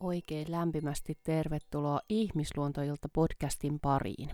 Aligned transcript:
oikein 0.00 0.50
lämpimästi 0.50 1.18
tervetuloa 1.22 2.00
Ihmisluontoilta 2.08 3.08
podcastin 3.08 3.80
pariin. 3.80 4.30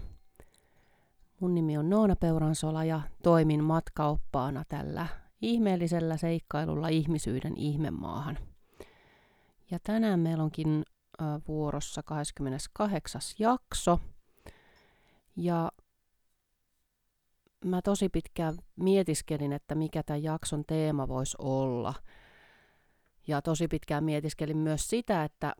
Mun 1.41 1.55
nimi 1.55 1.79
on 1.79 1.91
Noona 1.91 2.17
Peuransola 2.17 2.85
ja 2.85 3.01
toimin 3.23 3.65
matkaoppaana 3.65 4.65
tällä 4.69 5.07
ihmeellisellä 5.43 6.17
seikkailulla 6.17 6.89
ihmisyyden 6.89 7.57
ihmemaahan. 7.57 8.39
Ja 9.71 9.79
tänään 9.83 10.21
meillä 10.21 10.45
onkin 10.45 10.85
vuorossa 11.49 12.03
28. 12.03 13.21
jakso. 13.39 14.01
Ja 15.37 15.73
mä 17.65 17.83
tosi 17.83 18.09
pitkään 18.09 18.55
mietiskelin, 18.77 19.53
että 19.53 19.75
mikä 19.75 20.03
tämän 20.03 20.23
jakson 20.23 20.65
teema 20.67 21.09
voisi 21.09 21.37
olla– 21.41 21.95
ja 23.27 23.43
tosi 23.43 23.69
pitkään 23.69 24.05
mietiskelin 24.05 24.57
myös 24.57 24.89
sitä, 24.89 25.25
että, 25.25 25.55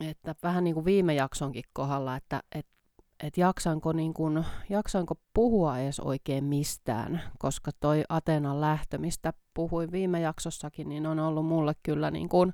että 0.00 0.34
vähän 0.42 0.64
niin 0.64 0.74
kuin 0.74 0.84
viime 0.84 1.14
jaksonkin 1.14 1.64
kohdalla, 1.72 2.16
että, 2.16 2.42
että 2.54 2.78
että 3.22 3.40
jaksanko, 3.40 3.92
niin 3.92 4.14
kun, 4.14 4.44
jaksanko 4.68 5.14
puhua 5.34 5.78
edes 5.78 6.00
oikein 6.00 6.44
mistään, 6.44 7.22
koska 7.38 7.70
toi 7.80 8.04
Atenan 8.08 8.60
lähtö, 8.60 8.98
mistä 8.98 9.32
puhuin 9.54 9.92
viime 9.92 10.20
jaksossakin, 10.20 10.88
niin 10.88 11.06
on 11.06 11.18
ollut 11.18 11.46
mulle 11.46 11.72
kyllä 11.82 12.10
niin 12.10 12.28
kun 12.28 12.52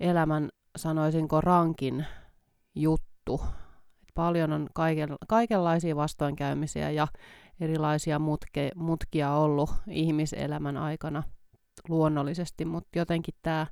elämän, 0.00 0.48
sanoisinko, 0.76 1.40
rankin 1.40 2.06
juttu. 2.74 3.40
Et 4.02 4.08
paljon 4.14 4.52
on 4.52 4.68
kaiken, 4.74 5.08
kaikenlaisia 5.28 5.96
vastoinkäymisiä 5.96 6.90
ja 6.90 7.08
erilaisia 7.60 8.18
mutke, 8.18 8.70
mutkia 8.74 9.32
ollut 9.32 9.70
ihmiselämän 9.88 10.76
aikana 10.76 11.22
luonnollisesti, 11.88 12.64
mutta 12.64 12.98
jotenkin 12.98 13.34
tämä 13.42 13.66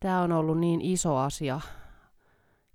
tää 0.00 0.20
on 0.20 0.32
ollut 0.32 0.58
niin 0.58 0.80
iso 0.80 1.16
asia 1.16 1.60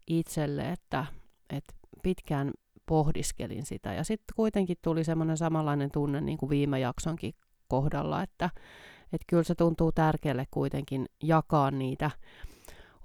itselle, 0.08 0.72
että, 0.72 1.06
että 1.50 1.74
pitkään 2.04 2.52
pohdiskelin 2.86 3.66
sitä. 3.66 3.94
Ja 3.94 4.04
sitten 4.04 4.36
kuitenkin 4.36 4.78
tuli 4.82 5.04
semmoinen 5.04 5.38
samanlainen 5.38 5.92
tunne 5.92 6.22
niin 6.22 6.38
kuin 6.38 6.50
viime 6.50 6.80
jaksonkin 6.80 7.34
kohdalla, 7.68 8.24
että, 8.24 8.50
että 9.04 9.26
kyllä 9.28 9.44
se 9.44 9.56
tuntuu 9.56 9.92
tärkeälle 9.92 10.46
kuitenkin 10.52 11.06
jakaa 11.24 11.72
niitä 11.72 12.12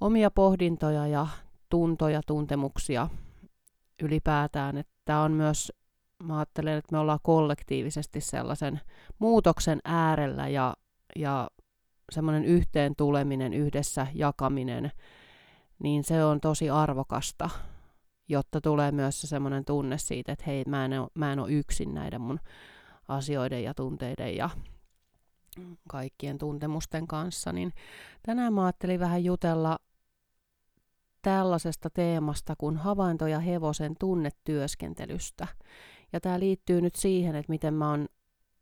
omia 0.00 0.30
pohdintoja 0.30 1.06
ja 1.06 1.26
tuntoja, 1.68 2.20
tuntemuksia 2.26 3.08
ymylipäätään. 4.02 4.76
Että 4.76 4.92
tämä 5.04 5.22
on 5.22 5.32
myös, 5.32 5.72
mä 6.22 6.38
ajattelen, 6.38 6.78
että 6.78 6.92
me 6.92 6.98
ollaan 6.98 7.18
kollektiivisesti 7.22 8.20
sellaisen 8.20 8.80
muutoksen 9.18 9.80
äärellä 9.84 10.48
ja 10.48 10.74
ja 11.16 11.50
semmoinen 12.12 12.44
yhteen 12.44 12.96
tuleminen, 12.96 13.52
yhdessä 13.52 14.06
jakaminen, 14.14 14.92
niin 15.82 16.04
se 16.04 16.24
on 16.24 16.40
tosi 16.40 16.70
arvokasta, 16.70 17.50
jotta 18.28 18.60
tulee 18.60 18.92
myös 18.92 19.20
se 19.20 19.26
semmoinen 19.26 19.64
tunne 19.64 19.98
siitä, 19.98 20.32
että 20.32 20.44
hei, 20.46 20.64
mä 20.66 20.84
en, 20.84 21.00
ole, 21.00 21.08
mä 21.14 21.32
en 21.32 21.38
ole 21.38 21.52
yksin 21.52 21.94
näiden 21.94 22.20
mun 22.20 22.40
asioiden 23.08 23.64
ja 23.64 23.74
tunteiden 23.74 24.36
ja 24.36 24.50
kaikkien 25.88 26.38
tuntemusten 26.38 27.06
kanssa, 27.06 27.52
niin 27.52 27.72
tänään 28.22 28.52
mä 28.52 28.64
ajattelin 28.64 29.00
vähän 29.00 29.24
jutella 29.24 29.78
tällaisesta 31.22 31.90
teemasta 31.90 32.54
kuin 32.58 32.76
havaintoja 32.76 33.40
hevosen 33.40 33.94
tunnetyöskentelystä. 34.00 35.46
Ja 36.12 36.20
tämä 36.20 36.40
liittyy 36.40 36.80
nyt 36.80 36.94
siihen, 36.94 37.34
että 37.34 37.50
miten 37.52 37.74
mä 37.74 37.90
oon 37.90 38.08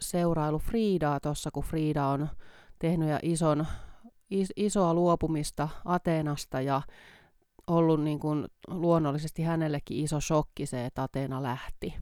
seurailu 0.01 0.59
Friidaa 0.59 1.21
tuossa, 1.21 1.51
kun 1.51 1.63
Friida 1.63 2.07
on 2.07 2.29
tehnyt 2.79 3.09
ja 3.09 3.19
ison, 3.23 3.67
is, 4.31 4.53
isoa 4.57 4.95
luopumista 4.95 5.69
Ateenasta 5.85 6.61
ja 6.61 6.83
ollut 7.67 8.05
niin 8.05 8.19
kuin 8.19 8.47
luonnollisesti 8.69 9.43
hänellekin 9.43 10.05
iso 10.05 10.21
shokki 10.21 10.67
se, 10.67 10.87
että 10.87 11.03
Ateena 11.03 11.43
lähti. 11.43 11.95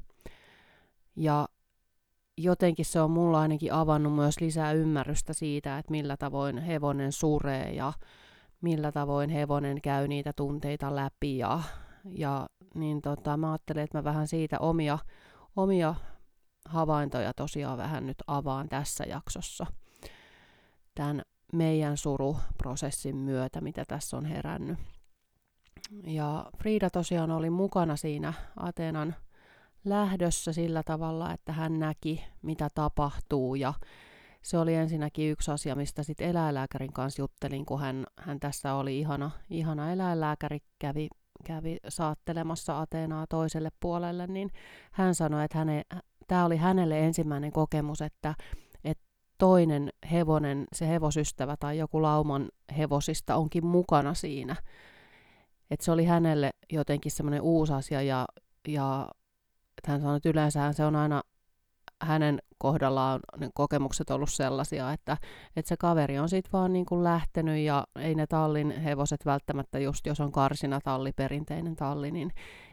Ja 1.16 1.49
jotenkin 2.38 2.84
se 2.84 3.00
on 3.00 3.10
mulla 3.10 3.41
ainakin 3.41 3.72
avannut 3.72 4.15
myös 4.15 4.41
lisää 4.41 4.72
ymmärrystä 4.72 5.33
siitä, 5.33 5.78
että 5.78 5.91
millä 5.91 6.16
tavoin 6.16 6.59
hevonen 6.59 7.12
suree 7.12 7.72
ja 7.72 7.93
millä 8.60 8.93
tavoin 8.93 9.31
hevonen 9.31 9.81
käy 9.81 10.09
niitä 10.09 10.33
tunteita 10.37 10.97
läpi 10.97 11.38
ja, 11.38 11.60
ja 12.04 12.47
niin 12.75 13.03
tota, 13.03 13.37
mä 13.37 13.53
ajattelen, 13.53 13.84
että 13.84 13.99
mä 13.99 14.04
vähän 14.04 14.28
siitä 14.28 14.59
omia, 14.59 14.99
omia 15.56 15.94
havaintoja 16.69 17.33
tosiaan 17.35 17.79
vähän 17.79 18.07
nyt 18.07 18.23
avaan 18.27 18.69
tässä 18.69 19.05
jaksossa. 19.05 19.67
Tämän 20.95 21.23
meidän 21.53 21.97
suruprosessin 21.97 23.17
myötä, 23.17 23.61
mitä 23.61 23.85
tässä 23.89 24.17
on 24.17 24.25
herännyt. 24.25 24.79
Ja 26.07 26.47
Frida 26.59 26.91
tosiaan 26.91 27.31
oli 27.31 27.51
mukana 27.51 27.97
siinä 27.97 28.33
Ateenan 28.57 29.15
lähdössä 29.85 30.53
sillä 30.53 30.83
tavalla, 30.83 31.33
että 31.33 31.53
hän 31.53 31.79
näki, 31.79 32.25
mitä 32.43 32.69
tapahtuu 32.75 33.55
ja 33.55 33.75
se 34.43 34.59
oli 34.59 34.75
ensinnäkin 34.75 35.31
yksi 35.31 35.51
asia, 35.51 35.75
mistä 35.75 36.03
sitten 36.03 36.29
eläinlääkärin 36.29 36.93
kanssa 36.93 37.23
juttelin, 37.23 37.67
kun 37.67 37.81
hän, 37.81 38.07
hän 38.19 38.41
tässä 38.41 38.75
oli 38.75 38.99
ihana, 38.99 39.31
ihana 39.51 39.93
eläinlääkäri, 39.93 40.59
kävi, 40.79 41.09
kävi 41.45 41.77
saattelemassa 41.89 42.81
Ateenaa 42.81 43.27
toiselle 43.27 43.71
puolelle, 43.81 44.27
niin 44.27 44.51
hän 44.93 45.15
sanoi, 45.15 45.45
että 45.45 45.59
häne, 45.59 45.83
tämä 46.29 46.45
oli 46.45 46.57
hänelle 46.57 47.01
ensimmäinen 47.01 47.53
kokemus, 47.53 48.03
että, 48.03 48.35
että 48.85 49.05
toinen 49.39 49.91
hevonen, 50.12 50.65
se 50.73 50.89
hevosystävä 50.89 51.57
tai 51.57 51.79
joku 51.79 52.03
lauman 52.03 52.49
hevosista 52.79 53.37
onkin 53.37 53.67
mukana 53.67 54.15
siinä. 54.15 54.57
Että 55.71 55.84
se 55.84 55.93
oli 55.93 56.05
hänelle 56.05 56.51
jotenkin 56.73 57.13
semmoinen 57.13 57.43
uusi 57.43 57.73
asia 57.73 58.03
ja, 58.03 58.27
ja 58.69 59.09
hän 59.87 60.01
sanoi, 60.01 60.17
että 60.17 60.29
yleensä 60.29 60.73
se 60.73 60.84
on 60.84 60.97
aina 60.97 61.23
hänen 62.03 62.39
kohdallaan 62.59 63.21
ne 63.37 63.51
kokemukset 63.55 64.11
ollut 64.11 64.31
sellaisia, 64.31 64.93
että, 64.93 65.17
että 65.57 65.69
se 65.69 65.77
kaveri 65.77 66.19
on 66.19 66.29
sitten 66.29 66.53
vaan 66.53 66.73
niin 66.73 66.87
kuin 66.87 67.05
lähtenyt 67.05 67.59
ja 67.59 67.87
ei 67.99 68.15
ne 68.15 68.27
tallin 68.27 68.71
hevoset 68.71 69.27
välttämättä 69.27 69.79
just, 69.79 70.07
jos 70.07 70.21
on 70.21 70.33
karsina 70.33 70.81
talli, 70.81 71.13
perinteinen 71.13 71.77
talli, 71.77 72.11
niin 72.11 72.31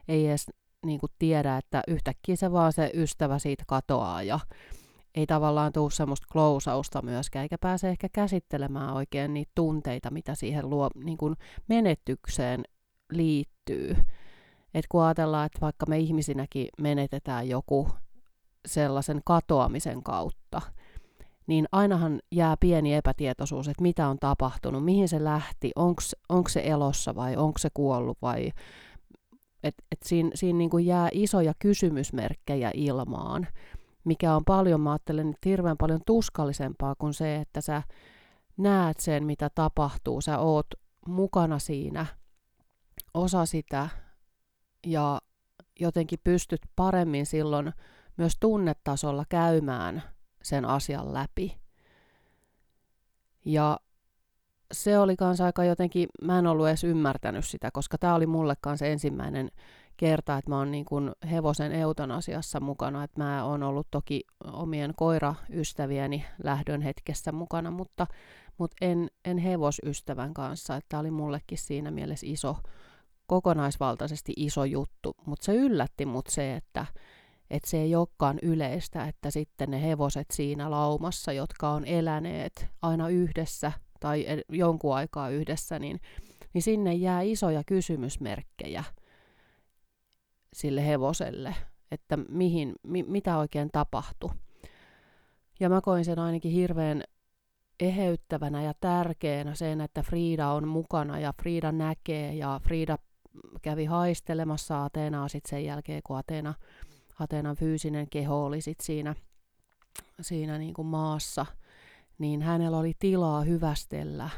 ei 0.07 0.27
edes 0.27 0.45
niin 0.85 0.99
kuin 0.99 1.11
tiedä, 1.19 1.57
että 1.57 1.83
yhtäkkiä 1.87 2.35
se 2.35 2.51
vaan 2.51 2.73
se 2.73 2.91
ystävä 2.93 3.39
siitä 3.39 3.63
katoaa 3.67 4.23
ja 4.23 4.39
ei 5.15 5.27
tavallaan 5.27 5.73
tule 5.73 5.91
semmoista 5.91 6.27
klousausta 6.31 7.01
myöskään, 7.01 7.43
eikä 7.43 7.57
pääse 7.57 7.89
ehkä 7.89 8.09
käsittelemään 8.13 8.93
oikein 8.93 9.33
niitä 9.33 9.51
tunteita, 9.55 10.11
mitä 10.11 10.35
siihen 10.35 10.69
luo, 10.69 10.89
niin 11.03 11.17
kuin 11.17 11.35
menetykseen 11.67 12.63
liittyy. 13.11 13.97
Et 14.73 14.85
kun 14.89 15.03
ajatellaan, 15.03 15.45
että 15.45 15.61
vaikka 15.61 15.85
me 15.85 15.99
ihmisinäkin 15.99 16.67
menetetään 16.81 17.49
joku 17.49 17.89
sellaisen 18.65 19.21
katoamisen 19.25 20.03
kautta, 20.03 20.61
niin 21.47 21.67
ainahan 21.71 22.19
jää 22.31 22.57
pieni 22.59 22.93
epätietoisuus, 22.93 23.67
että 23.67 23.81
mitä 23.81 24.07
on 24.07 24.19
tapahtunut, 24.19 24.85
mihin 24.85 25.09
se 25.09 25.23
lähti, 25.23 25.71
onko 26.29 26.49
se 26.49 26.61
elossa 26.65 27.15
vai 27.15 27.35
onko 27.35 27.57
se 27.57 27.69
kuollut 27.73 28.17
vai 28.21 28.51
et, 29.63 29.75
et 29.91 29.99
siinä, 30.05 30.29
siinä 30.33 30.57
niin 30.57 30.69
kuin 30.69 30.85
jää 30.85 31.09
isoja 31.11 31.53
kysymysmerkkejä 31.59 32.71
ilmaan, 32.73 33.47
mikä 34.03 34.35
on 34.35 34.45
paljon, 34.45 34.81
mä 34.81 34.91
ajattelen, 34.91 35.29
että 35.29 35.49
hirveän 35.49 35.77
paljon 35.77 36.01
tuskallisempaa 36.05 36.95
kuin 36.95 37.13
se, 37.13 37.35
että 37.35 37.61
sä 37.61 37.83
näet 38.57 38.99
sen, 38.99 39.25
mitä 39.25 39.49
tapahtuu, 39.55 40.21
sä 40.21 40.39
oot 40.39 40.67
mukana 41.07 41.59
siinä, 41.59 42.05
osa 43.13 43.45
sitä 43.45 43.89
ja 44.85 45.21
jotenkin 45.79 46.19
pystyt 46.23 46.61
paremmin 46.75 47.25
silloin 47.25 47.73
myös 48.17 48.33
tunnetasolla 48.39 49.25
käymään 49.29 50.03
sen 50.43 50.65
asian 50.65 51.13
läpi. 51.13 51.57
Ja 53.45 53.79
se 54.71 54.99
oli 54.99 55.15
kans 55.15 55.41
aika 55.41 55.63
jotenkin, 55.63 56.09
mä 56.21 56.39
en 56.39 56.47
ollut 56.47 56.67
edes 56.67 56.83
ymmärtänyt 56.83 57.45
sitä, 57.45 57.69
koska 57.73 57.97
tämä 57.97 58.15
oli 58.15 58.25
mulle 58.27 58.55
kanssa 58.61 58.85
ensimmäinen 58.85 59.51
kerta, 59.97 60.37
että 60.37 60.49
mä 60.51 60.57
oon 60.57 60.71
niin 60.71 60.85
kuin 60.85 61.11
hevosen 61.31 61.71
eutanasiassa 61.71 62.59
mukana, 62.59 63.03
että 63.03 63.23
mä 63.23 63.45
oon 63.45 63.63
ollut 63.63 63.87
toki 63.91 64.21
omien 64.53 64.93
koiraystävieni 64.95 66.25
lähdön 66.43 66.81
hetkessä 66.81 67.31
mukana, 67.31 67.71
mutta, 67.71 68.07
mutta 68.57 68.77
en, 68.81 69.07
en 69.25 69.37
hevosystävän 69.37 70.33
kanssa, 70.33 70.75
että 70.75 70.85
tämä 70.89 71.01
oli 71.01 71.11
mullekin 71.11 71.57
siinä 71.57 71.91
mielessä 71.91 72.27
iso, 72.29 72.57
kokonaisvaltaisesti 73.27 74.33
iso 74.37 74.65
juttu, 74.65 75.15
mutta 75.25 75.45
se 75.45 75.55
yllätti 75.55 76.05
mut 76.05 76.27
se, 76.27 76.55
että, 76.55 76.85
että 77.49 77.69
se 77.69 77.77
ei 77.77 77.95
olekaan 77.95 78.39
yleistä, 78.41 79.05
että 79.05 79.31
sitten 79.31 79.71
ne 79.71 79.83
hevoset 79.83 80.27
siinä 80.33 80.71
laumassa, 80.71 81.31
jotka 81.31 81.69
on 81.69 81.85
eläneet 81.85 82.67
aina 82.81 83.09
yhdessä 83.09 83.71
tai 84.01 84.25
jonkun 84.49 84.95
aikaa 84.95 85.29
yhdessä, 85.29 85.79
niin, 85.79 85.99
niin 86.53 86.61
sinne 86.61 86.93
jää 86.93 87.21
isoja 87.21 87.63
kysymysmerkkejä 87.65 88.83
sille 90.53 90.87
hevoselle, 90.87 91.55
että 91.91 92.17
mihin, 92.17 92.73
mi, 92.83 93.03
mitä 93.03 93.37
oikein 93.37 93.69
tapahtui. 93.71 94.29
Ja 95.59 95.69
mä 95.69 95.81
koin 95.81 96.05
sen 96.05 96.19
ainakin 96.19 96.51
hirveän, 96.51 97.03
eheyttävänä 97.79 98.63
ja 98.63 98.73
tärkeänä 98.79 99.55
sen, 99.55 99.81
että 99.81 100.03
Frida 100.03 100.49
on 100.49 100.67
mukana 100.67 101.19
ja 101.19 101.33
Frida 101.41 101.71
näkee 101.71 102.33
ja 102.33 102.59
Frida 102.63 102.97
kävi 103.61 103.85
haistelemassa 103.85 104.83
Ateenaa 104.83 105.27
sitten 105.27 105.49
sen 105.49 105.65
jälkeen, 105.65 106.01
kun 106.03 106.17
Ateena, 106.17 106.53
Ateenan 107.19 107.55
fyysinen 107.55 108.09
keho 108.09 108.45
oli 108.45 108.61
sit 108.61 108.79
siinä, 108.81 109.15
siinä 110.21 110.57
niin 110.57 110.73
kuin 110.73 110.85
maassa, 110.85 111.45
niin 112.21 112.41
hänellä 112.41 112.77
oli 112.77 112.93
tilaa 112.99 113.41
hyvästellä 113.41 114.29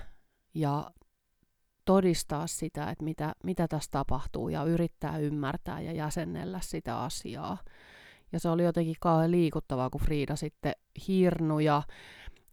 ja 0.54 0.92
todistaa 1.86 2.48
sitä, 2.48 2.90
että 2.90 3.04
mitä, 3.04 3.36
mitä 3.44 3.68
tässä 3.68 3.92
tapahtuu 3.92 4.50
ja 4.50 4.64
yrittää 4.64 5.18
ymmärtää 5.18 5.82
ja 5.82 5.92
jäsennellä 5.92 6.60
sitä 6.62 7.00
asiaa. 7.00 7.58
Ja 8.32 8.40
se 8.40 8.50
oli 8.50 8.64
jotenkin 8.64 8.96
kauhean 9.00 9.32
liikuttavaa, 9.32 9.90
kun 9.90 10.02
Frida 10.02 10.36
sitten 10.36 10.74
hirnu 11.08 11.60
ja 11.60 11.84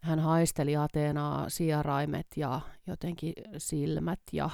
hän 0.03 0.19
haisteli 0.19 0.77
Ateenaa 0.77 1.49
sieraimet 1.49 2.27
ja 2.37 2.61
jotenkin 2.87 3.33
silmät 3.59 4.21
ja, 4.33 4.51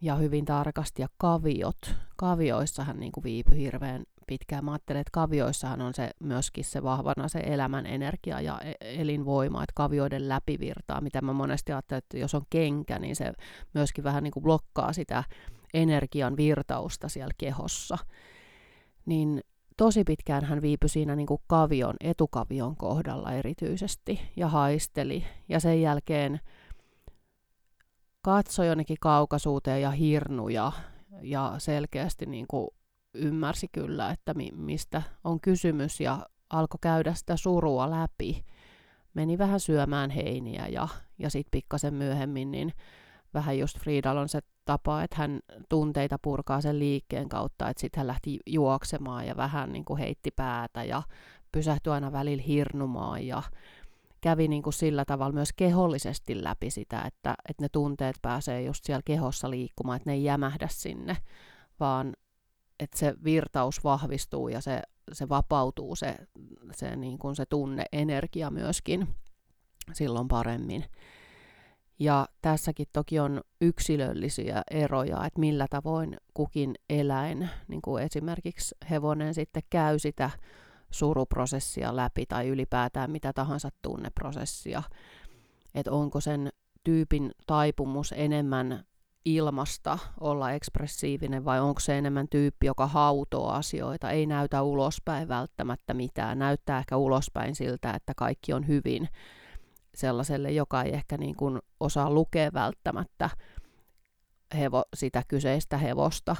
ja 0.00 0.14
hyvin 0.16 0.44
tarkasti 0.44 1.02
ja 1.02 1.08
kaviot. 1.18 1.94
Kavioissa 2.16 2.84
hän 2.84 3.00
niin 3.00 3.12
kuin 3.12 3.24
viipyi 3.24 3.58
hirveän 3.58 4.04
pitkään. 4.26 4.64
Mä 4.64 4.72
ajattelen, 4.72 5.00
että 5.00 5.10
kavioissahan 5.12 5.80
on 5.80 5.94
se 5.94 6.10
myöskin 6.20 6.64
se 6.64 6.82
vahvana 6.82 7.28
se 7.28 7.38
elämän 7.38 7.86
energia 7.86 8.40
ja 8.40 8.60
e-, 8.64 9.00
elinvoima, 9.00 9.62
että 9.62 9.72
kavioiden 9.74 10.28
läpivirtaa, 10.28 11.00
mitä 11.00 11.20
mä 11.22 11.32
monesti 11.32 11.72
ajattelen, 11.72 11.98
että 11.98 12.18
jos 12.18 12.34
on 12.34 12.42
kenkä, 12.50 12.98
niin 12.98 13.16
se 13.16 13.32
myöskin 13.74 14.04
vähän 14.04 14.22
niin 14.22 14.32
kuin 14.32 14.42
blokkaa 14.42 14.92
sitä 14.92 15.24
energian 15.74 16.36
virtausta 16.36 17.08
siellä 17.08 17.34
kehossa. 17.38 17.98
Niin 19.06 19.40
tosi 19.76 20.04
pitkään 20.04 20.44
hän 20.44 20.62
viipyi 20.62 20.88
siinä 20.88 21.16
niin 21.16 21.26
kuin 21.26 21.40
kavion, 21.46 21.96
etukavion 22.00 22.76
kohdalla 22.76 23.32
erityisesti 23.32 24.20
ja 24.36 24.48
haisteli. 24.48 25.24
Ja 25.48 25.60
sen 25.60 25.82
jälkeen 25.82 26.40
katsoi 28.22 28.66
jonnekin 28.66 28.96
kaukaisuuteen 29.00 29.82
ja 29.82 29.90
hirnuja 29.90 30.72
ja 31.22 31.54
selkeästi 31.58 32.26
niin 32.26 32.46
kuin 32.48 32.68
ymmärsi 33.16 33.68
kyllä, 33.68 34.10
että 34.10 34.34
mi- 34.34 34.52
mistä 34.56 35.02
on 35.24 35.40
kysymys 35.40 36.00
ja 36.00 36.26
alkoi 36.50 36.78
käydä 36.80 37.14
sitä 37.14 37.36
surua 37.36 37.90
läpi. 37.90 38.44
Meni 39.14 39.38
vähän 39.38 39.60
syömään 39.60 40.10
heiniä 40.10 40.66
ja, 40.66 40.88
ja 41.18 41.30
sitten 41.30 41.50
pikkasen 41.50 41.94
myöhemmin 41.94 42.50
niin 42.50 42.72
vähän 43.34 43.58
just 43.58 43.78
Friedal 43.78 44.16
on 44.16 44.28
se 44.28 44.40
tapa, 44.64 45.02
että 45.02 45.16
hän 45.16 45.40
tunteita 45.68 46.18
purkaa 46.22 46.60
sen 46.60 46.78
liikkeen 46.78 47.28
kautta, 47.28 47.68
että 47.68 47.80
sitten 47.80 47.98
hän 47.98 48.06
lähti 48.06 48.38
juoksemaan 48.46 49.26
ja 49.26 49.36
vähän 49.36 49.72
niin 49.72 49.84
kuin 49.84 49.98
heitti 49.98 50.30
päätä 50.30 50.84
ja 50.84 51.02
pysähtyi 51.52 51.92
aina 51.92 52.12
välillä 52.12 52.42
hirnumaan 52.42 53.26
ja 53.26 53.42
kävi 54.20 54.48
niin 54.48 54.62
kuin 54.62 54.72
sillä 54.72 55.04
tavalla 55.04 55.32
myös 55.32 55.52
kehollisesti 55.56 56.44
läpi 56.44 56.70
sitä, 56.70 57.02
että, 57.02 57.34
että 57.48 57.62
ne 57.64 57.68
tunteet 57.72 58.16
pääsee 58.22 58.62
just 58.62 58.84
siellä 58.84 59.02
kehossa 59.04 59.50
liikkumaan, 59.50 59.96
että 59.96 60.10
ne 60.10 60.14
ei 60.14 60.24
jämähdä 60.24 60.68
sinne, 60.70 61.16
vaan 61.80 62.12
että 62.80 62.98
se 62.98 63.14
virtaus 63.24 63.84
vahvistuu 63.84 64.48
ja 64.48 64.60
se, 64.60 64.82
se 65.12 65.28
vapautuu, 65.28 65.96
se, 65.96 66.16
se, 66.72 66.96
niin 66.96 67.18
kuin 67.18 67.36
se 67.36 67.46
tunne, 67.46 67.84
energia 67.92 68.50
myöskin 68.50 69.08
silloin 69.92 70.28
paremmin. 70.28 70.84
Ja 71.98 72.28
tässäkin 72.42 72.86
toki 72.92 73.18
on 73.18 73.40
yksilöllisiä 73.60 74.62
eroja, 74.70 75.24
että 75.24 75.40
millä 75.40 75.66
tavoin 75.70 76.16
kukin 76.34 76.74
eläin, 76.90 77.48
niin 77.68 77.82
kuin 77.82 78.02
esimerkiksi 78.02 78.74
hevonen 78.90 79.34
sitten 79.34 79.62
käy 79.70 79.98
sitä 79.98 80.30
suruprosessia 80.90 81.96
läpi 81.96 82.26
tai 82.26 82.48
ylipäätään 82.48 83.10
mitä 83.10 83.32
tahansa 83.32 83.68
tunneprosessia. 83.82 84.82
Että 85.74 85.92
onko 85.92 86.20
sen 86.20 86.48
tyypin 86.84 87.30
taipumus 87.46 88.14
enemmän 88.16 88.84
ilmasta 89.26 89.98
olla 90.20 90.52
ekspressiivinen 90.52 91.44
vai 91.44 91.60
onko 91.60 91.80
se 91.80 91.98
enemmän 91.98 92.28
tyyppi, 92.28 92.66
joka 92.66 92.86
hautoo 92.86 93.48
asioita, 93.48 94.10
ei 94.10 94.26
näytä 94.26 94.62
ulospäin 94.62 95.28
välttämättä 95.28 95.94
mitään, 95.94 96.38
näyttää 96.38 96.78
ehkä 96.78 96.96
ulospäin 96.96 97.54
siltä, 97.54 97.90
että 97.90 98.12
kaikki 98.16 98.52
on 98.52 98.66
hyvin 98.66 99.08
sellaiselle, 99.94 100.50
joka 100.50 100.82
ei 100.82 100.92
ehkä 100.92 101.16
niin 101.16 101.36
kuin 101.36 101.58
osaa 101.80 102.10
lukea 102.10 102.52
välttämättä 102.52 103.30
hevo, 104.58 104.84
sitä 104.94 105.22
kyseistä 105.28 105.78
hevosta, 105.78 106.36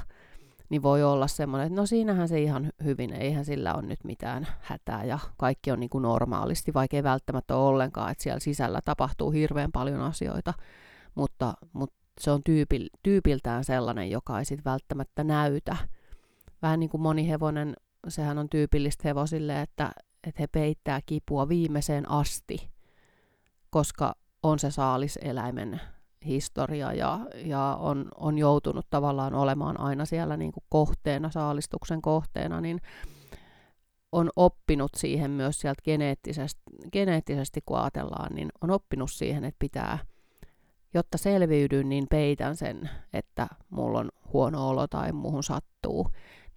niin 0.69 0.81
voi 0.83 1.03
olla 1.03 1.27
semmoinen, 1.27 1.67
että 1.67 1.81
no 1.81 1.85
siinähän 1.85 2.27
se 2.27 2.41
ihan 2.41 2.71
hyvin, 2.83 3.13
eihän 3.13 3.45
sillä 3.45 3.73
ole 3.73 3.81
nyt 3.81 4.03
mitään 4.03 4.47
hätää 4.61 5.03
ja 5.03 5.19
kaikki 5.37 5.71
on 5.71 5.79
niin 5.79 5.89
kuin 5.89 6.01
normaalisti, 6.01 6.73
vaikka 6.73 6.97
ei 6.97 7.03
välttämättä 7.03 7.55
ole 7.55 7.67
ollenkaan, 7.67 8.11
että 8.11 8.23
siellä 8.23 8.39
sisällä 8.39 8.79
tapahtuu 8.85 9.31
hirveän 9.31 9.71
paljon 9.71 10.01
asioita, 10.01 10.53
mutta, 11.15 11.53
mutta 11.73 11.96
se 12.19 12.31
on 12.31 12.43
tyypil, 12.43 12.89
tyypiltään 13.03 13.63
sellainen, 13.63 14.11
joka 14.11 14.39
ei 14.39 14.45
sitten 14.45 14.71
välttämättä 14.71 15.23
näytä. 15.23 15.77
Vähän 16.61 16.79
niin 16.79 16.89
kuin 16.89 17.01
moni 17.01 17.29
hevonen, 17.29 17.73
sehän 18.07 18.37
on 18.37 18.49
tyypillistä 18.49 19.07
hevosille, 19.07 19.61
että, 19.61 19.91
että 20.27 20.41
he 20.41 20.47
peittää 20.47 20.99
kipua 21.05 21.49
viimeiseen 21.49 22.11
asti 22.11 22.77
koska 23.69 24.15
on 24.43 24.59
se 24.59 24.71
saaliseläimen 24.71 25.81
historia 26.25 26.93
ja, 26.93 27.19
ja 27.35 27.77
on, 27.79 28.05
on 28.15 28.37
joutunut 28.37 28.85
tavallaan 28.89 29.33
olemaan 29.33 29.79
aina 29.79 30.05
siellä 30.05 30.37
niin 30.37 30.51
kuin 30.51 30.63
kohteena, 30.69 31.31
saalistuksen 31.31 32.01
kohteena, 32.01 32.61
niin 32.61 32.81
on 34.11 34.29
oppinut 34.35 34.91
siihen 34.95 35.31
myös 35.31 35.59
sieltä 35.59 35.81
geneettisesti, 35.83 36.61
geneettisesti 36.91 37.59
kun 37.65 37.77
ajatellaan, 37.77 38.35
niin 38.35 38.49
on 38.61 38.71
oppinut 38.71 39.11
siihen, 39.11 39.43
että 39.43 39.59
pitää, 39.59 39.99
jotta 40.93 41.17
selviydyn, 41.17 41.89
niin 41.89 42.07
peitän 42.09 42.55
sen, 42.55 42.89
että 43.13 43.47
mulla 43.69 43.99
on 43.99 44.09
huono 44.33 44.69
olo 44.69 44.87
tai 44.87 45.11
muuhun 45.11 45.43
sattuu. 45.43 46.07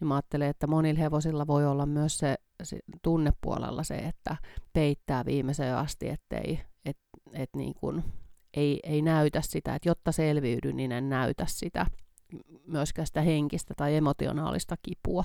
Niin 0.00 0.08
mä 0.08 0.14
ajattelen, 0.14 0.48
että 0.48 0.66
monilla 0.66 1.00
hevosilla 1.00 1.46
voi 1.46 1.66
olla 1.66 1.86
myös 1.86 2.18
se, 2.18 2.34
se 2.62 2.78
tunnepuolella 3.02 3.82
se, 3.82 3.94
että 3.94 4.36
peittää 4.72 5.24
viimeiseen 5.24 5.76
asti, 5.76 6.08
ettei 6.08 6.60
et, 6.84 6.98
et 7.32 7.50
niin 7.56 7.74
kun, 7.74 8.02
ei, 8.54 8.80
ei 8.82 9.02
näytä 9.02 9.40
sitä, 9.42 9.74
että 9.74 9.88
jotta 9.88 10.12
selviydyn, 10.12 10.76
niin 10.76 10.92
en 10.92 11.08
näytä 11.08 11.44
sitä 11.48 11.86
myöskään 12.66 13.06
sitä 13.06 13.20
henkistä 13.20 13.74
tai 13.76 13.96
emotionaalista 13.96 14.76
kipua. 14.82 15.24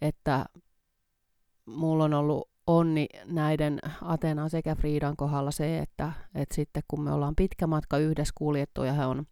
Että 0.00 0.44
mulla 1.66 2.04
on 2.04 2.14
ollut 2.14 2.50
onni 2.66 3.06
näiden 3.24 3.78
Atenan 4.02 4.50
sekä 4.50 4.74
Friidan 4.74 5.16
kohdalla 5.16 5.50
se, 5.50 5.78
että, 5.78 6.12
että 6.34 6.54
sitten 6.54 6.82
kun 6.88 7.00
me 7.00 7.12
ollaan 7.12 7.36
pitkä 7.36 7.66
matka 7.66 7.98
yhdessä 7.98 8.32
kuljettu 8.34 8.82
ja 8.82 8.92
he 8.92 9.06
on 9.06 9.26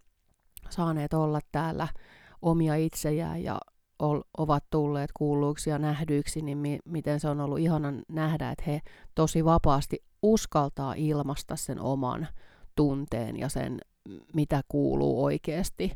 saaneet 0.71 1.15
olla 1.15 1.41
täällä 1.53 1.89
omia 2.43 2.75
itsejään 2.75 3.43
ja 3.43 3.59
ol, 3.99 4.21
ovat 4.39 4.65
tulleet 4.71 5.11
kuulluiksi 5.13 5.71
ja 5.71 5.79
nähdyiksi, 5.79 6.43
niin 6.43 6.59
mi, 6.59 6.79
miten 6.85 7.21
se 7.21 7.29
on 7.29 7.41
ollut 7.41 7.59
ihana 7.59 7.93
nähdä, 8.09 8.51
että 8.51 8.65
he 8.67 8.81
tosi 9.15 9.45
vapaasti 9.45 10.05
uskaltaa 10.23 10.95
ilmasta 10.97 11.57
sen 11.57 11.81
oman 11.81 12.29
tunteen 12.77 13.39
ja 13.39 13.49
sen, 13.49 13.81
mitä 14.35 14.63
kuuluu 14.69 15.25
oikeasti. 15.25 15.93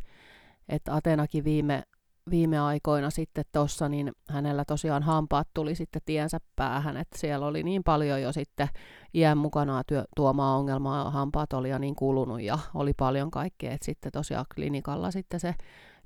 Että 0.68 0.94
Atenakin 0.94 1.44
viime, 1.44 1.82
viime 2.30 2.58
aikoina 2.58 3.10
sitten 3.10 3.44
tuossa, 3.52 3.88
niin 3.88 4.12
hänellä 4.28 4.64
tosiaan 4.64 5.02
hampaat 5.02 5.48
tuli 5.54 5.74
sitten 5.74 6.02
tiensä 6.04 6.38
päähän, 6.56 6.96
että 6.96 7.18
siellä 7.18 7.46
oli 7.46 7.62
niin 7.62 7.84
paljon 7.84 8.22
jo 8.22 8.32
sitten 8.32 8.68
iän 9.14 9.38
mukana 9.38 9.82
työ, 9.86 10.04
tuomaa 10.16 10.56
ongelmaa, 10.56 11.10
hampaat 11.10 11.52
oli 11.52 11.70
jo 11.70 11.78
niin 11.78 11.94
kulunut 11.96 12.40
ja 12.40 12.58
oli 12.74 12.92
paljon 12.94 13.30
kaikkea, 13.30 13.72
että 13.72 13.84
sitten 13.84 14.12
tosiaan 14.12 14.46
klinikalla 14.54 15.10
sitten 15.10 15.40
se 15.40 15.54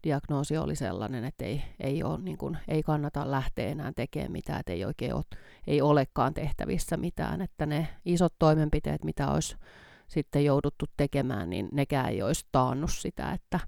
diagnoosi 0.04 0.56
oli 0.58 0.76
sellainen, 0.76 1.24
että 1.24 1.44
ei, 1.44 1.62
ei, 1.80 2.02
ole, 2.02 2.18
niin 2.18 2.38
kuin, 2.38 2.58
ei 2.68 2.82
kannata 2.82 3.30
lähteä 3.30 3.68
enää 3.68 3.92
tekemään 3.96 4.32
mitään, 4.32 4.60
että 4.60 4.72
ei 4.72 4.84
oikein 4.84 5.14
ole, 5.14 5.24
ei 5.66 5.82
olekaan 5.82 6.34
tehtävissä 6.34 6.96
mitään, 6.96 7.42
että 7.42 7.66
ne 7.66 7.88
isot 8.04 8.34
toimenpiteet, 8.38 9.04
mitä 9.04 9.30
olisi 9.30 9.56
sitten 10.08 10.44
jouduttu 10.44 10.86
tekemään, 10.96 11.50
niin 11.50 11.68
nekään 11.72 12.08
ei 12.08 12.22
olisi 12.22 12.46
taannut 12.52 12.90
sitä, 12.92 13.32
että, 13.32 13.60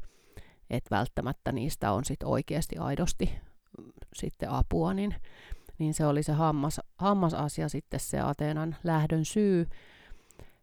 että 0.71 0.97
välttämättä 0.97 1.53
niistä 1.53 1.93
on 1.93 2.05
sitten 2.05 2.29
oikeasti 2.29 2.77
aidosti 2.77 3.31
mm, 3.79 3.93
sitten 4.15 4.51
apua, 4.51 4.95
niin, 4.95 5.15
niin 5.79 5.95
se 5.95 6.07
oli 6.07 6.23
se 6.23 6.33
hammas, 6.33 6.81
hammasasia 6.99 7.69
sitten 7.69 8.01
se 8.01 8.21
Ateenan 8.21 8.77
lähdön 8.85 9.25
syy, 9.25 9.67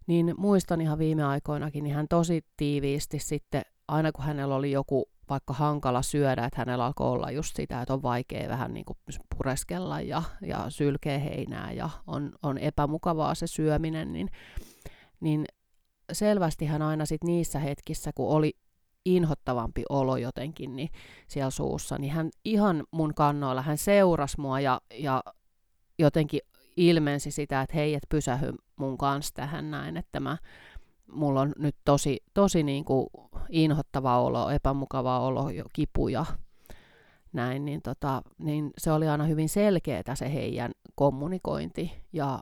niin 0.08 0.34
muistan 0.38 0.82
ihan 0.82 1.00
viime 1.00 1.24
aikoinakin, 1.24 1.84
niin 1.84 1.96
hän 1.96 2.08
tosi 2.08 2.46
tiiviisti 2.58 3.20
sitten, 3.20 3.62
aina 3.88 4.12
kun 4.12 4.26
hänellä 4.26 4.56
oli 4.56 4.72
joku 4.72 5.10
vaikka 5.30 5.54
hankala 5.54 6.02
syödä, 6.02 6.46
että 6.46 6.62
hänellä 6.62 6.86
alkoi 6.86 7.12
olla 7.12 7.32
just 7.32 7.56
sitä, 7.56 7.82
että 7.82 7.94
on 7.94 8.04
vaikea 8.04 8.50
vähän 8.50 8.74
niin 8.74 8.86
kuin 8.86 8.98
pureskella 9.38 10.02
ja, 10.02 10.24
ja 10.42 10.66
sylkeä 10.70 11.20
heinää 11.20 11.72
ja 11.72 11.90
on, 12.08 12.32
on 12.44 12.58
epämukavaa 12.58 13.36
se 13.36 13.48
syöminen, 13.48 14.14
niin, 14.14 14.30
niin 15.20 15.46
selvästi 16.12 16.66
hän 16.66 16.82
aina 16.82 17.06
sit 17.06 17.24
niissä 17.24 17.60
hetkissä, 17.60 18.12
kun 18.16 18.30
oli 18.30 18.54
inhottavampi 19.06 19.84
olo 19.90 20.18
jotenkin 20.18 20.76
niin 20.76 20.90
siellä 21.28 21.50
suussa, 21.50 21.98
niin 21.98 22.14
hän 22.14 22.30
ihan 22.46 22.84
mun 22.92 23.14
kannoilla, 23.14 23.62
hän 23.62 23.78
seurasi 23.78 24.42
mua 24.42 24.60
ja, 24.60 24.82
ja 24.94 25.24
jotenkin 26.00 26.42
ilmensi 26.78 27.32
sitä, 27.32 27.62
että 27.62 27.76
hei, 27.76 27.96
et 27.96 28.04
pysähy 28.10 28.54
mun 28.76 28.98
kanssa 28.98 29.34
tähän 29.34 29.72
näin, 29.72 29.98
että 29.98 30.20
mä, 30.20 30.38
mulla 31.12 31.42
on 31.42 31.54
nyt 31.58 31.76
tosi, 31.86 32.18
tosi 32.34 32.64
niin 32.64 32.86
kuin 32.86 33.08
inhottava 33.50 34.20
olo, 34.20 34.50
epämukava 34.50 35.20
olo, 35.20 35.50
jo 35.50 35.64
kipuja, 35.74 36.26
näin, 37.34 37.66
niin, 37.66 37.82
tota, 37.82 38.22
niin 38.38 38.72
se 38.78 38.92
oli 38.92 39.08
aina 39.08 39.24
hyvin 39.24 39.50
selkeää 39.50 40.16
se 40.16 40.34
heidän 40.34 40.72
kommunikointi 40.96 41.92
ja 42.14 42.40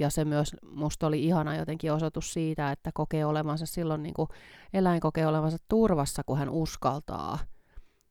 ja 0.00 0.10
se 0.10 0.24
myös 0.24 0.56
musta 0.62 1.06
oli 1.06 1.24
ihana 1.24 1.56
jotenkin 1.56 1.92
osoitus 1.92 2.32
siitä, 2.32 2.72
että 2.72 2.90
kokee 2.94 3.24
olevansa 3.24 3.66
silloin 3.66 4.02
niin 4.02 4.14
kuin 4.14 4.28
eläin 4.72 5.00
kokee 5.00 5.26
olevansa 5.26 5.56
turvassa, 5.68 6.22
kun 6.26 6.38
hän 6.38 6.50
uskaltaa 6.50 7.38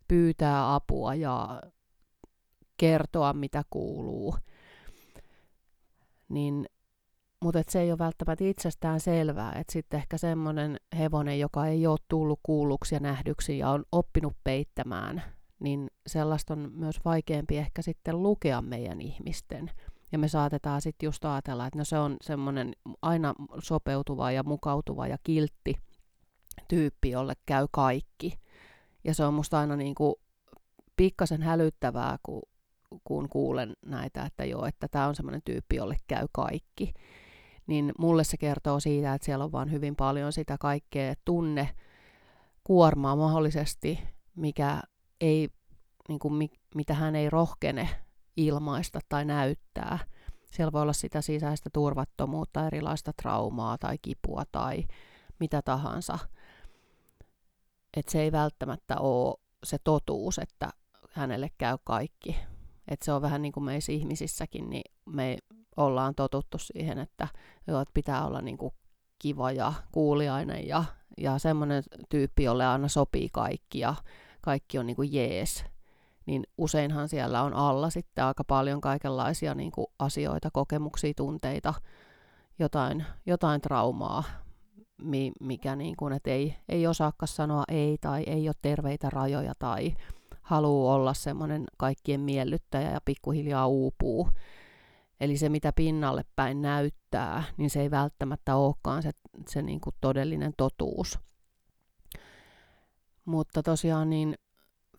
pyytää 0.08 0.76
apua 0.76 1.16
ja 1.16 1.62
kertoa, 2.78 3.34
mitä 3.34 3.64
kuuluu. 3.70 4.36
Niin, 6.30 6.66
mutta 7.42 7.62
se 7.70 7.82
ei 7.82 7.92
ole 7.92 8.00
välttämättä 8.00 8.44
itsestään 8.44 9.00
selvää, 9.00 9.52
että 9.52 9.74
sitten 9.74 9.98
ehkä 9.98 10.18
semmoinen 10.18 10.78
hevonen, 10.98 11.40
joka 11.40 11.66
ei 11.66 11.88
ole 11.88 12.00
tullut 12.08 12.40
kuulluksi 12.44 12.96
ja 12.96 13.00
nähdyksi 13.00 13.58
ja 13.58 13.70
on 13.70 13.84
oppinut 13.92 14.34
peittämään, 14.44 15.24
niin 15.60 15.88
sellaista 16.08 16.54
on 16.54 16.72
myös 16.74 16.96
vaikeampi 17.06 17.58
ehkä 17.58 17.82
sitten 17.82 18.24
lukea 18.24 18.62
meidän 18.62 19.02
ihmisten– 19.02 19.72
ja 20.14 20.20
me 20.20 20.28
saatetaan 20.28 20.82
sitten 20.82 21.08
just 21.08 21.26
ajatella, 21.26 21.68
että 21.68 21.80
no 21.80 21.86
se 21.86 21.98
on 22.00 22.18
semmoinen 22.22 22.74
aina 23.02 23.34
sopeutuva 23.64 24.32
ja 24.32 24.44
mukautuva 24.44 25.08
ja 25.08 25.18
kiltti 25.24 25.76
tyyppi, 26.68 27.10
jolle 27.10 27.34
käy 27.46 27.68
kaikki. 27.72 28.40
Ja 29.04 29.14
se 29.14 29.26
on 29.26 29.34
musta 29.34 29.60
aina 29.60 29.76
niin 29.76 29.96
kuin 29.96 30.16
pikkasen 30.96 31.42
hälyttävää, 31.42 32.18
kun, 32.24 32.42
kun 33.04 33.30
kuulen 33.30 33.74
näitä, 33.86 34.26
että 34.26 34.46
joo, 34.46 34.66
että 34.66 34.88
tämä 34.88 35.08
on 35.08 35.16
semmoinen 35.16 35.42
tyyppi, 35.46 35.76
jolle 35.76 35.98
käy 36.08 36.28
kaikki. 36.32 36.94
Niin 37.68 37.92
mulle 38.00 38.24
se 38.24 38.38
kertoo 38.38 38.80
siitä, 38.80 39.14
että 39.14 39.26
siellä 39.26 39.46
on 39.46 39.52
vaan 39.52 39.72
hyvin 39.72 39.96
paljon 39.96 40.34
sitä 40.34 40.58
kaikkea 40.60 41.14
tunne 41.26 41.70
kuormaa 42.64 43.16
mahdollisesti, 43.16 44.00
mikä 44.36 44.82
ei, 45.22 45.50
niin 46.08 46.20
kuin, 46.20 46.50
mitä 46.76 46.94
hän 46.94 47.16
ei 47.16 47.30
rohkene 47.30 48.03
ilmaista 48.38 49.00
tai 49.10 49.26
näyttää. 49.26 50.00
Siellä 50.52 50.72
voi 50.72 50.82
olla 50.82 50.94
sitä 50.94 51.22
sisäistä 51.22 51.70
turvattomuutta, 51.74 52.68
erilaista 52.68 53.12
traumaa 53.22 53.78
tai 53.78 53.98
kipua 54.02 54.44
tai 54.52 54.84
mitä 55.40 55.62
tahansa. 55.62 56.20
Että 57.98 58.12
se 58.12 58.22
ei 58.22 58.32
välttämättä 58.32 58.98
ole 58.98 59.36
se 59.64 59.78
totuus, 59.84 60.40
että 60.40 60.70
hänelle 61.12 61.50
käy 61.58 61.78
kaikki. 61.84 62.36
Että 62.88 63.06
se 63.06 63.14
on 63.14 63.22
vähän 63.22 63.42
niin 63.42 63.52
kuin 63.52 63.64
meissä 63.64 63.92
ihmisissäkin, 63.92 64.70
niin 64.70 64.92
me 65.06 65.38
ollaan 65.78 66.16
totuttu 66.16 66.58
siihen, 66.58 66.98
että, 67.00 67.28
joo, 67.68 67.82
että 67.82 67.94
pitää 67.94 68.28
olla 68.28 68.42
niin 68.42 68.58
kuin 68.58 68.74
kiva 69.20 69.52
ja 69.52 69.74
kuuliainen 69.92 70.68
ja, 70.68 70.84
ja 71.18 71.40
semmoinen 71.40 71.84
tyyppi, 72.10 72.44
jolle 72.44 72.66
aina 72.66 72.88
sopii 72.88 73.30
kaikki 73.30 73.80
ja 73.80 73.96
kaikki 74.42 74.80
on 74.80 74.88
niin 74.88 74.96
kuin 74.96 75.14
jees 75.14 75.66
niin 76.26 76.44
useinhan 76.58 77.10
siellä 77.10 77.44
on 77.44 77.54
alla 77.54 77.90
sitten 77.90 78.26
aika 78.26 78.44
paljon 78.44 78.82
kaikenlaisia 78.82 79.56
niin 79.56 79.72
kuin 79.72 79.88
asioita, 80.00 80.50
kokemuksia, 80.54 81.14
tunteita, 81.18 81.74
jotain, 82.60 83.06
jotain 83.26 83.62
traumaa, 83.62 84.24
mi, 85.02 85.32
mikä 85.40 85.76
niin 85.76 85.96
kuin, 85.98 86.14
että 86.14 86.30
ei, 86.30 86.56
ei 86.70 86.88
osaakaan 86.88 87.28
sanoa 87.28 87.64
ei 87.68 87.98
tai 88.02 88.24
ei 88.24 88.48
ole 88.48 88.56
terveitä 88.62 89.10
rajoja 89.10 89.54
tai 89.60 89.96
haluaa 90.42 90.96
olla 90.96 91.14
semmoinen 91.14 91.66
kaikkien 91.78 92.22
miellyttäjä 92.22 92.92
ja 92.92 93.02
pikkuhiljaa 93.06 93.68
uupuu. 93.68 94.30
Eli 95.20 95.38
se, 95.38 95.50
mitä 95.50 95.74
pinnalle 95.74 96.26
päin 96.36 96.62
näyttää, 96.62 97.44
niin 97.58 97.70
se 97.70 97.82
ei 97.82 97.92
välttämättä 97.92 98.56
olekaan 98.56 99.04
se, 99.04 99.12
se 99.48 99.62
niin 99.62 99.82
kuin 99.82 99.96
todellinen 100.02 100.54
totuus. 100.58 101.20
Mutta 103.26 103.64
tosiaan 103.64 104.10
niin 104.10 104.36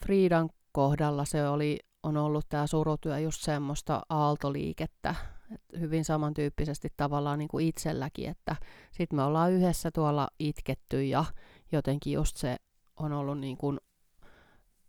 Friidan 0.05 0.51
kohdalla 0.75 1.25
se 1.25 1.49
oli, 1.49 1.79
on 2.03 2.17
ollut 2.17 2.49
tämä 2.49 2.67
surutyö 2.67 3.19
just 3.19 3.43
semmoista 3.43 4.03
aaltoliikettä, 4.09 5.15
että 5.53 5.79
hyvin 5.79 6.05
samantyyppisesti 6.05 6.89
tavallaan 6.97 7.39
niin 7.39 7.49
kuin 7.49 7.67
itselläkin, 7.67 8.29
että 8.29 8.57
sitten 8.91 9.17
me 9.17 9.23
ollaan 9.23 9.53
yhdessä 9.53 9.91
tuolla 9.91 10.29
itketty 10.39 11.05
ja 11.05 11.25
jotenkin 11.73 12.13
just 12.13 12.37
se 12.37 12.57
on 12.97 13.13
ollut 13.13 13.39
niin 13.39 13.57
kuin 13.57 13.79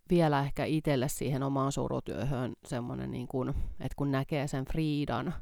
vielä 0.10 0.40
ehkä 0.40 0.66
itselle 0.66 1.08
siihen 1.08 1.44
omaan 1.44 1.72
surutyöhön 1.72 2.54
semmoinen, 2.66 3.12
niin 3.12 3.28
kuin, 3.28 3.50
että 3.50 3.96
kun 3.96 4.12
näkee 4.12 4.48
sen 4.48 4.66
Friidan 4.66 5.34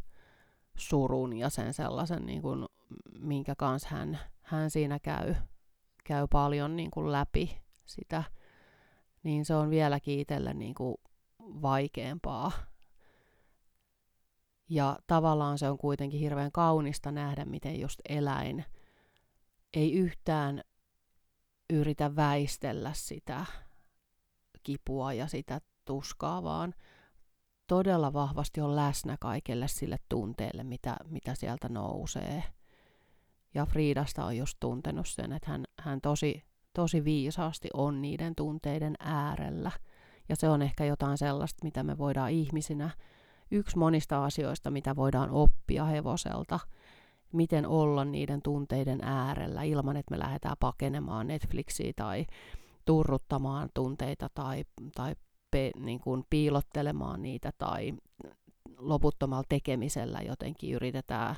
surun 0.77 1.38
ja 1.38 1.50
sen 1.50 1.73
sellaisen, 1.73 2.25
niin 2.25 2.41
kuin, 2.41 2.65
minkä 3.19 3.55
kanssa 3.55 3.89
hän, 3.91 4.19
hän 4.41 4.69
siinä 4.69 5.00
käy, 5.00 5.35
käy 6.03 6.27
paljon 6.31 6.75
niin 6.75 6.91
kuin 6.91 7.12
läpi 7.12 7.57
sitä 7.85 8.23
niin 9.24 9.46
se 9.46 9.56
on 9.56 9.70
vieläkin 9.70 10.20
itselle 10.20 10.53
niin 10.53 10.74
kuin 10.74 10.96
vaikeampaa. 11.39 12.51
Ja 14.70 15.00
tavallaan 15.08 15.58
se 15.58 15.70
on 15.70 15.77
kuitenkin 15.77 16.20
hirveän 16.20 16.51
kaunista 16.51 17.12
nähdä, 17.12 17.46
miten 17.46 17.80
just 17.80 18.00
eläin 18.10 18.65
ei 19.74 19.94
yhtään 19.94 20.63
yritä 21.70 22.15
väistellä 22.15 22.92
sitä 22.94 23.46
kipua 24.63 25.13
ja 25.13 25.27
sitä 25.27 25.62
tuskaa, 25.86 26.44
vaan 26.44 26.74
todella 27.68 28.13
vahvasti 28.13 28.62
on 28.62 28.75
läsnä 28.75 29.18
kaikelle 29.20 29.68
sille 29.68 29.98
tunteelle, 30.10 30.63
mitä, 30.63 30.98
mitä 31.06 31.36
sieltä 31.36 31.70
nousee. 31.70 32.44
Ja 33.53 33.65
Friidasta 33.65 34.25
on 34.25 34.38
just 34.38 34.58
tuntenut 34.60 35.08
sen, 35.08 35.32
että 35.32 35.51
hän, 35.51 35.65
hän 35.80 36.01
tosi 36.01 36.44
tosi 36.74 37.03
viisaasti 37.03 37.70
on 37.74 38.01
niiden 38.01 38.36
tunteiden 38.36 38.96
äärellä. 39.00 39.72
Ja 40.30 40.36
se 40.36 40.50
on 40.50 40.62
ehkä 40.62 40.86
jotain 40.86 41.18
sellaista, 41.18 41.63
mitä 41.63 41.84
me 41.84 41.98
voidaan 41.98 42.32
ihmisinä, 42.32 42.89
yksi 43.51 43.77
monista 43.77 44.25
asioista, 44.25 44.72
mitä 44.72 44.96
voidaan 44.96 45.30
oppia 45.30 45.86
hevoselta, 45.86 46.60
miten 47.34 47.68
olla 47.68 48.06
niiden 48.06 48.42
tunteiden 48.42 49.00
äärellä 49.03 49.63
ilman, 49.63 49.98
että 49.98 50.12
me 50.12 50.20
lähdetään 50.20 50.56
pakenemaan 50.60 51.27
Netflixiä 51.27 51.94
tai 51.96 52.25
turruttamaan 52.86 53.70
tunteita 53.74 54.30
tai, 54.34 54.63
tai 54.96 55.15
pe, 55.51 55.72
niin 55.80 56.00
kuin 56.00 56.24
piilottelemaan 56.30 57.22
niitä 57.22 57.51
tai 57.58 57.94
loputtomalla 58.77 59.44
tekemisellä 59.50 60.20
jotenkin 60.22 60.74
yritetään 60.74 61.36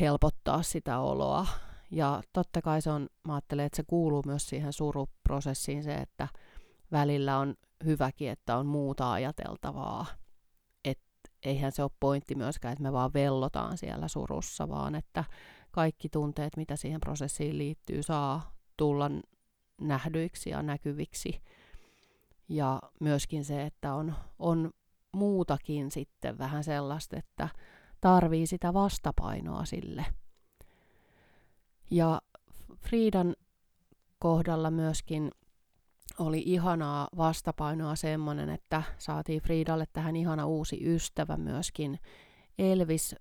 helpottaa 0.00 0.62
sitä 0.62 0.98
oloa 0.98 1.46
ja 1.90 2.22
totta 2.32 2.62
kai 2.62 2.82
se 2.82 2.90
on, 2.90 3.08
mä 3.24 3.34
ajattelen, 3.34 3.66
että 3.66 3.76
se 3.76 3.82
kuuluu 3.86 4.22
myös 4.26 4.48
siihen 4.48 4.72
suruprosessiin 4.72 5.84
se, 5.84 5.94
että 5.94 6.28
välillä 6.92 7.38
on 7.38 7.54
hyväkin, 7.84 8.30
että 8.30 8.56
on 8.56 8.66
muuta 8.66 9.12
ajateltavaa. 9.12 10.06
Et 10.84 11.00
eihän 11.42 11.72
se 11.72 11.82
ole 11.82 11.90
pointti 12.00 12.34
myöskään, 12.34 12.72
että 12.72 12.82
me 12.82 12.92
vaan 12.92 13.12
vellotaan 13.14 13.78
siellä 13.78 14.08
surussa, 14.08 14.68
vaan 14.68 14.94
että 14.94 15.24
kaikki 15.70 16.08
tunteet, 16.08 16.56
mitä 16.56 16.76
siihen 16.76 17.00
prosessiin 17.00 17.58
liittyy, 17.58 18.02
saa 18.02 18.54
tulla 18.76 19.10
nähdyiksi 19.80 20.50
ja 20.50 20.62
näkyviksi. 20.62 21.42
Ja 22.48 22.80
myöskin 23.00 23.44
se, 23.44 23.62
että 23.62 23.94
on, 23.94 24.14
on 24.38 24.70
muutakin 25.12 25.90
sitten 25.90 26.38
vähän 26.38 26.64
sellaista, 26.64 27.16
että 27.16 27.48
tarvii 28.00 28.46
sitä 28.46 28.74
vastapainoa 28.74 29.64
sille– 29.64 30.06
ja 31.90 32.20
Friidan 32.76 33.36
kohdalla 34.18 34.70
myöskin 34.70 35.30
oli 36.18 36.42
ihanaa 36.46 37.08
vastapainoa 37.16 37.96
semmoinen, 37.96 38.50
että 38.50 38.82
saatiin 38.98 39.42
Friidalle 39.42 39.84
tähän 39.92 40.16
ihana 40.16 40.46
uusi 40.46 40.94
ystävä 40.94 41.36
myöskin 41.36 41.98
Elvis 42.58 43.16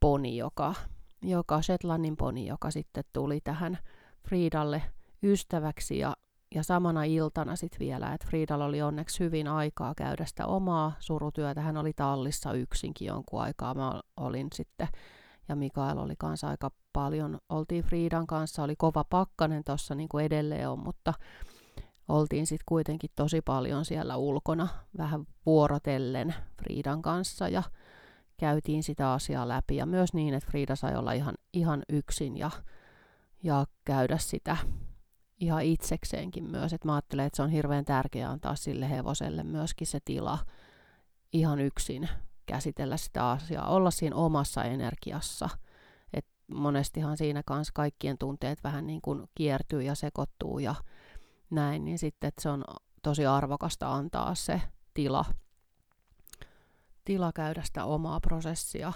Poni, 0.00 0.36
joka, 0.36 0.74
joka 1.22 1.62
Shetlandin 1.62 2.16
poni, 2.16 2.46
joka 2.46 2.70
sitten 2.70 3.04
tuli 3.12 3.40
tähän 3.40 3.78
Friidalle 4.28 4.82
ystäväksi 5.22 5.98
ja, 5.98 6.16
ja 6.54 6.62
samana 6.62 7.04
iltana 7.04 7.56
sitten 7.56 7.78
vielä, 7.78 8.14
että 8.14 8.26
Friidalla 8.26 8.64
oli 8.64 8.82
onneksi 8.82 9.24
hyvin 9.24 9.48
aikaa 9.48 9.94
käydä 9.94 10.24
sitä 10.24 10.46
omaa 10.46 10.92
surutyötä. 10.98 11.60
Hän 11.60 11.76
oli 11.76 11.92
tallissa 11.92 12.52
yksinkin 12.52 13.06
jonkun 13.06 13.40
aikaa. 13.40 13.74
Mä 13.74 14.00
olin 14.16 14.48
sitten 14.54 14.88
ja 15.48 15.56
Mikael 15.56 15.98
oli 15.98 16.14
kanssa 16.18 16.48
aika 16.48 16.70
paljon. 16.92 17.38
Oltiin 17.48 17.84
Friidan 17.84 18.26
kanssa, 18.26 18.62
oli 18.62 18.76
kova 18.76 19.04
pakkanen 19.04 19.64
tuossa 19.64 19.94
niin 19.94 20.08
kuin 20.08 20.24
edelleen 20.24 20.68
on, 20.68 20.78
mutta 20.78 21.14
oltiin 22.08 22.46
sitten 22.46 22.64
kuitenkin 22.68 23.10
tosi 23.16 23.40
paljon 23.40 23.84
siellä 23.84 24.16
ulkona 24.16 24.68
vähän 24.98 25.26
vuorotellen 25.46 26.34
Friidan 26.62 27.02
kanssa 27.02 27.48
ja 27.48 27.62
käytiin 28.36 28.82
sitä 28.82 29.12
asiaa 29.12 29.48
läpi 29.48 29.76
ja 29.76 29.86
myös 29.86 30.14
niin, 30.14 30.34
että 30.34 30.50
Friida 30.50 30.76
sai 30.76 30.96
olla 30.96 31.12
ihan, 31.12 31.34
ihan 31.52 31.82
yksin 31.88 32.36
ja, 32.36 32.50
ja 33.42 33.66
käydä 33.84 34.18
sitä 34.18 34.56
ihan 35.40 35.62
itsekseenkin 35.62 36.44
myös. 36.44 36.72
Et 36.72 36.84
mä 36.84 36.94
ajattelen, 36.94 37.26
että 37.26 37.36
se 37.36 37.42
on 37.42 37.50
hirveän 37.50 37.84
tärkeää 37.84 38.30
antaa 38.30 38.56
sille 38.56 38.90
hevoselle 38.90 39.42
myöskin 39.42 39.86
se 39.86 39.98
tila 40.04 40.38
ihan 41.32 41.60
yksin 41.60 42.08
käsitellä 42.46 42.96
sitä 42.96 43.30
asiaa, 43.30 43.68
olla 43.68 43.90
siinä 43.90 44.16
omassa 44.16 44.64
energiassa. 44.64 45.48
Et 46.12 46.26
monestihan 46.46 47.16
siinä 47.16 47.42
kanssa 47.46 47.72
kaikkien 47.74 48.18
tunteet 48.18 48.64
vähän 48.64 48.86
niin 48.86 49.02
kuin 49.02 49.26
kiertyy 49.34 49.82
ja 49.82 49.94
sekoittuu 49.94 50.58
ja 50.58 50.74
näin, 51.50 51.84
niin 51.84 51.98
sitten 51.98 52.28
että 52.28 52.42
se 52.42 52.48
on 52.48 52.64
tosi 53.02 53.26
arvokasta 53.26 53.92
antaa 53.92 54.34
se 54.34 54.62
tila, 54.94 55.24
tila 57.04 57.32
käydä 57.32 57.62
sitä 57.62 57.84
omaa 57.84 58.20
prosessia. 58.20 58.92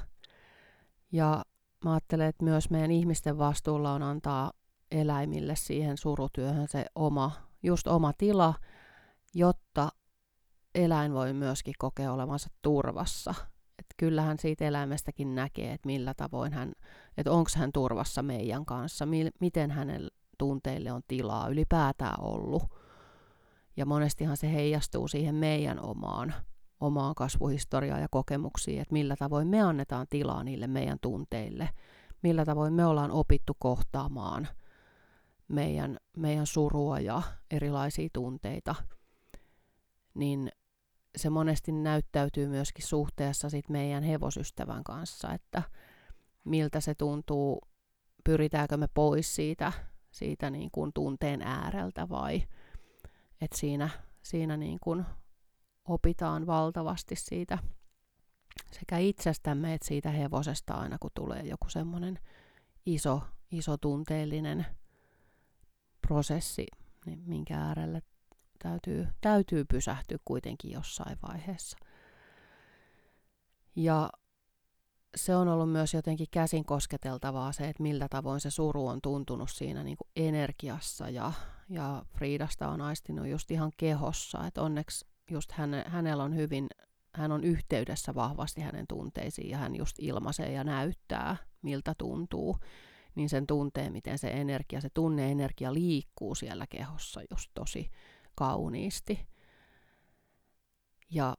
Ja 1.12 1.44
mä 1.84 1.92
ajattelen, 1.92 2.28
että 2.28 2.44
myös 2.44 2.70
meidän 2.70 2.90
ihmisten 2.90 3.38
vastuulla 3.38 3.92
on 3.92 4.02
antaa 4.02 4.52
eläimille 4.90 5.56
siihen 5.56 5.96
surutyöhön 5.96 6.68
se 6.68 6.86
oma, 6.94 7.32
just 7.62 7.86
oma 7.86 8.12
tila, 8.12 8.54
jotta 9.34 9.88
eläin 10.78 11.14
voi 11.14 11.32
myöskin 11.32 11.74
kokea 11.78 12.12
olevansa 12.12 12.48
turvassa. 12.62 13.34
Et 13.78 13.86
kyllähän 13.96 14.38
siitä 14.38 14.64
eläimestäkin 14.64 15.34
näkee, 15.34 15.72
että 15.72 15.86
millä 15.86 16.14
tavoin 16.14 16.52
hän, 16.52 16.72
että 17.16 17.32
onko 17.32 17.50
hän 17.56 17.72
turvassa 17.72 18.22
meidän 18.22 18.66
kanssa, 18.66 19.06
mi- 19.06 19.30
miten 19.40 19.70
hänen 19.70 20.08
tunteille 20.38 20.92
on 20.92 21.02
tilaa 21.08 21.48
ylipäätään 21.48 22.20
ollut. 22.20 22.62
Ja 23.76 23.86
monestihan 23.86 24.36
se 24.36 24.52
heijastuu 24.52 25.08
siihen 25.08 25.34
meidän 25.34 25.80
omaan, 25.80 26.34
omaan 26.80 27.14
kasvuhistoriaan 27.14 28.00
ja 28.00 28.08
kokemuksiin, 28.10 28.80
että 28.80 28.92
millä 28.92 29.16
tavoin 29.16 29.48
me 29.48 29.62
annetaan 29.62 30.06
tilaa 30.10 30.44
niille 30.44 30.66
meidän 30.66 30.98
tunteille, 31.00 31.68
millä 32.22 32.44
tavoin 32.44 32.72
me 32.72 32.86
ollaan 32.86 33.10
opittu 33.10 33.56
kohtaamaan 33.58 34.48
meidän, 35.48 35.98
meidän 36.16 36.46
surua 36.46 37.00
ja 37.00 37.22
erilaisia 37.50 38.08
tunteita, 38.12 38.74
niin 40.14 40.52
se 41.18 41.30
monesti 41.30 41.72
näyttäytyy 41.72 42.48
myöskin 42.48 42.86
suhteessa 42.86 43.50
sit 43.50 43.68
meidän 43.68 44.02
hevosystävän 44.02 44.84
kanssa, 44.84 45.32
että 45.32 45.62
miltä 46.44 46.80
se 46.80 46.94
tuntuu, 46.94 47.60
pyritäänkö 48.24 48.76
me 48.76 48.88
pois 48.94 49.34
siitä, 49.34 49.72
siitä 50.10 50.50
niin 50.50 50.70
kuin 50.70 50.92
tunteen 50.92 51.42
ääreltä 51.42 52.08
vai 52.08 52.42
että 53.40 53.58
siinä, 53.58 53.88
siinä 54.22 54.56
niin 54.56 54.78
kuin 54.80 55.04
opitaan 55.84 56.46
valtavasti 56.46 57.16
siitä 57.16 57.58
sekä 58.72 58.98
itsestämme 58.98 59.74
että 59.74 59.86
siitä 59.86 60.10
hevosesta 60.10 60.74
aina 60.74 60.96
kun 61.00 61.10
tulee 61.14 61.42
joku 61.42 61.68
semmoinen 61.68 62.18
iso, 62.86 63.22
iso 63.50 63.76
tunteellinen 63.76 64.66
prosessi, 66.08 66.66
niin 67.06 67.22
minkä 67.26 67.60
äärelle 67.60 68.02
täytyy, 68.58 69.08
täytyy 69.20 69.64
pysähtyä 69.64 70.18
kuitenkin 70.24 70.70
jossain 70.70 71.18
vaiheessa. 71.28 71.78
Ja 73.76 74.10
se 75.16 75.36
on 75.36 75.48
ollut 75.48 75.72
myös 75.72 75.94
jotenkin 75.94 76.26
käsin 76.30 76.64
kosketeltavaa 76.64 77.52
se, 77.52 77.68
että 77.68 77.82
millä 77.82 78.08
tavoin 78.08 78.40
se 78.40 78.50
suru 78.50 78.86
on 78.86 79.00
tuntunut 79.02 79.50
siinä 79.50 79.84
niin 79.84 79.96
kuin 79.96 80.08
energiassa 80.16 81.10
ja, 81.10 81.32
ja 81.68 82.02
Friidasta 82.08 82.68
on 82.68 82.80
aistinut 82.80 83.26
just 83.26 83.50
ihan 83.50 83.72
kehossa, 83.76 84.46
että 84.46 84.62
onneksi 84.62 85.06
just 85.30 85.52
häne, 85.52 85.84
hänellä 85.86 86.24
on 86.24 86.36
hyvin, 86.36 86.66
hän 87.14 87.32
on 87.32 87.44
yhteydessä 87.44 88.14
vahvasti 88.14 88.60
hänen 88.60 88.86
tunteisiin 88.86 89.50
ja 89.50 89.58
hän 89.58 89.76
just 89.76 89.96
ilmaisee 89.98 90.52
ja 90.52 90.64
näyttää, 90.64 91.36
miltä 91.62 91.94
tuntuu, 91.98 92.56
niin 93.14 93.28
sen 93.28 93.46
tuntee, 93.46 93.90
miten 93.90 94.18
se 94.18 94.28
energia, 94.28 94.80
se 94.80 94.88
tunneenergia 94.94 95.74
liikkuu 95.74 96.34
siellä 96.34 96.66
kehossa 96.66 97.20
just 97.30 97.50
tosi 97.54 97.90
kauniisti. 98.38 99.26
Ja 101.10 101.36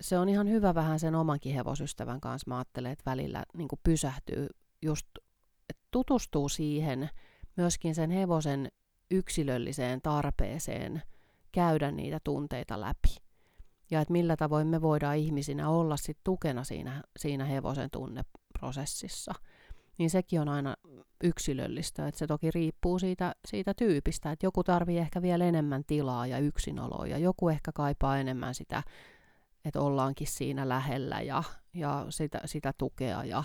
se 0.00 0.18
on 0.18 0.28
ihan 0.28 0.48
hyvä 0.48 0.74
vähän 0.74 1.00
sen 1.00 1.14
omankin 1.14 1.54
hevosystävän 1.54 2.20
kanssa. 2.20 2.48
Mä 2.48 2.56
ajattelen, 2.56 2.92
että 2.92 3.10
välillä 3.10 3.42
niin 3.54 3.68
pysähtyy 3.82 4.46
just, 4.82 5.06
että 5.68 5.82
tutustuu 5.90 6.48
siihen 6.48 7.10
myöskin 7.56 7.94
sen 7.94 8.10
hevosen 8.10 8.68
yksilölliseen 9.10 10.02
tarpeeseen 10.02 11.02
käydä 11.52 11.90
niitä 11.90 12.20
tunteita 12.24 12.80
läpi. 12.80 13.16
Ja 13.90 14.00
että 14.00 14.12
millä 14.12 14.36
tavoin 14.36 14.66
me 14.66 14.82
voidaan 14.82 15.16
ihmisinä 15.16 15.68
olla 15.68 15.96
sit 15.96 16.18
tukena 16.24 16.64
siinä, 16.64 17.02
siinä 17.18 17.44
hevosen 17.44 17.90
tunneprosessissa– 17.90 19.34
niin 20.00 20.10
sekin 20.10 20.40
on 20.40 20.48
aina 20.48 20.76
yksilöllistä. 21.24 22.08
Että 22.08 22.18
se 22.18 22.26
toki 22.26 22.50
riippuu 22.50 22.98
siitä, 22.98 23.34
siitä 23.48 23.74
tyypistä, 23.74 24.32
että 24.32 24.46
joku 24.46 24.64
tarvii 24.64 24.98
ehkä 24.98 25.22
vielä 25.22 25.44
enemmän 25.44 25.84
tilaa 25.86 26.26
ja 26.26 26.38
yksinoloa 26.38 27.06
ja 27.06 27.18
joku 27.18 27.48
ehkä 27.48 27.72
kaipaa 27.72 28.18
enemmän 28.18 28.54
sitä, 28.54 28.82
että 29.64 29.80
ollaankin 29.80 30.26
siinä 30.26 30.68
lähellä 30.68 31.20
ja, 31.20 31.42
ja 31.74 32.06
sitä, 32.08 32.40
sitä 32.44 32.72
tukea 32.78 33.24
ja 33.24 33.44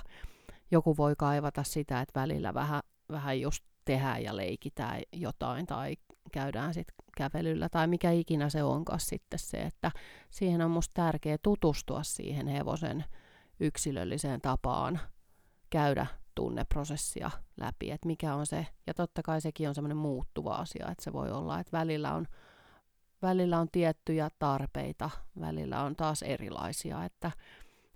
joku 0.72 0.98
voi 0.98 1.14
kaivata 1.18 1.64
sitä, 1.64 2.02
että 2.02 2.20
välillä 2.20 2.54
vähän, 2.54 2.82
vähän 3.12 3.42
just 3.42 3.64
tehdään 3.86 4.24
ja 4.24 4.36
leikitään 4.36 5.02
jotain 5.14 5.66
tai 5.66 5.96
käydään 6.32 6.74
sitten 6.74 6.96
kävelyllä 7.18 7.70
tai 7.70 7.88
mikä 7.88 8.12
ikinä 8.12 8.50
se 8.50 8.64
onkaan 8.64 9.00
sitten 9.00 9.40
se, 9.40 9.58
että 9.58 9.92
siihen 10.30 10.62
on 10.62 10.72
musta 10.72 10.94
tärkeää 10.94 11.38
tutustua 11.44 12.04
siihen 12.04 12.48
hevosen 12.48 13.06
yksilölliseen 13.60 14.42
tapaan 14.42 15.00
käydä 15.70 16.08
tunneprosessia 16.36 17.32
läpi, 17.58 17.92
että 17.92 18.08
mikä 18.08 18.36
on 18.36 18.46
se, 18.46 18.68
ja 18.88 18.94
totta 18.94 19.22
kai 19.24 19.42
sekin 19.42 19.70
on 19.70 19.76
semmoinen 19.76 19.98
muuttuva 19.98 20.56
asia, 20.56 20.88
että 20.92 21.04
se 21.04 21.14
voi 21.14 21.32
olla, 21.32 21.60
että 21.60 21.78
välillä 21.78 22.14
on, 22.14 22.28
välillä 23.22 23.60
on 23.60 23.68
tiettyjä 23.72 24.30
tarpeita, 24.40 25.10
välillä 25.40 25.84
on 25.84 25.96
taas 25.96 26.24
erilaisia, 26.24 27.06
että, 27.06 27.32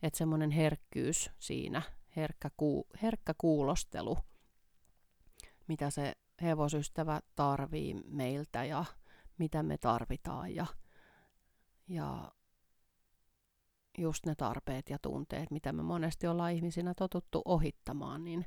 että 0.04 0.18
semmoinen 0.18 0.52
herkkyys 0.52 1.32
siinä, 1.40 1.82
herkkä, 2.16 2.50
ku, 2.58 2.88
herkkä 3.02 3.34
kuulostelu, 3.38 4.18
mitä 5.68 5.90
se 5.90 6.14
hevosystävä 6.42 7.20
tarvii 7.36 7.94
meiltä 8.06 8.64
ja 8.64 8.86
mitä 9.38 9.64
me 9.64 9.78
tarvitaan 9.78 10.56
ja, 10.56 10.66
ja 11.88 12.32
just 14.00 14.26
ne 14.26 14.36
tarpeet 14.36 14.90
ja 14.90 14.98
tunteet, 15.02 15.52
mitä 15.52 15.74
me 15.74 15.84
monesti 15.84 16.28
ollaan 16.28 16.52
ihmisinä 16.52 16.94
totuttu 16.94 17.42
ohittamaan, 17.46 18.24
niin 18.24 18.46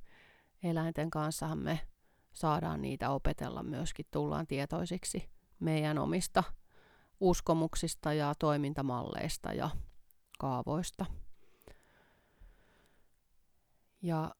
eläinten 0.62 1.10
kanssahan 1.10 1.58
me 1.58 1.80
saadaan 2.32 2.82
niitä 2.82 3.10
opetella 3.10 3.62
myöskin, 3.62 4.06
tullaan 4.10 4.46
tietoisiksi 4.46 5.28
meidän 5.60 5.98
omista 5.98 6.44
uskomuksista 7.20 8.12
ja 8.12 8.34
toimintamalleista 8.38 9.52
ja 9.52 9.70
kaavoista. 10.38 11.06
Ja 14.02 14.34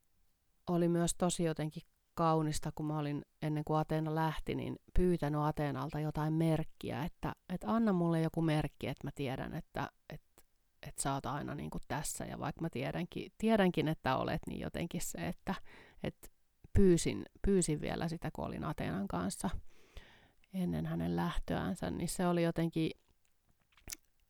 oli 0.71 0.89
myös 0.89 1.15
tosi 1.15 1.45
jotenkin 1.45 1.83
kaunista, 2.15 2.73
kun 2.75 2.87
mä 2.87 2.99
olin 2.99 3.25
ennen 3.43 3.65
kuin 3.65 3.79
Ateena 3.79 4.15
lähti, 4.15 4.55
niin 4.55 4.77
pyytänyt 4.95 5.41
Ateenalta 5.41 6.01
jotain 6.01 6.33
merkkiä, 6.33 7.05
että, 7.05 7.33
että 7.49 7.67
anna 7.75 7.93
mulle 7.93 8.21
joku 8.21 8.43
merkki, 8.43 8.89
että 8.89 9.07
mä 9.07 9.11
tiedän, 9.15 9.55
että, 9.55 9.91
että 10.13 10.32
että 10.89 11.03
sä 11.03 11.15
oot 11.15 11.27
aina 11.27 11.55
niin 11.55 11.71
kuin 11.71 11.83
tässä. 11.89 12.25
Ja 12.25 12.39
vaikka 12.39 12.61
mä 12.61 12.71
tiedänkin, 12.71 13.33
tiedänkin, 13.39 13.89
että 13.89 14.17
olet, 14.17 14.43
niin 14.47 14.61
jotenkin 14.61 15.01
se, 15.01 15.29
että, 15.29 15.55
että 16.03 16.29
pyysin, 16.73 17.27
pyysin 17.43 17.81
vielä 17.81 18.09
sitä, 18.09 18.31
kun 18.33 18.47
olin 18.47 18.65
Ateenan 18.65 19.09
kanssa 19.09 19.51
ennen 20.55 20.87
hänen 20.87 21.17
lähtöänsä, 21.17 21.91
niin 21.91 22.09
se 22.09 22.27
oli 22.27 22.43
jotenkin 22.43 22.91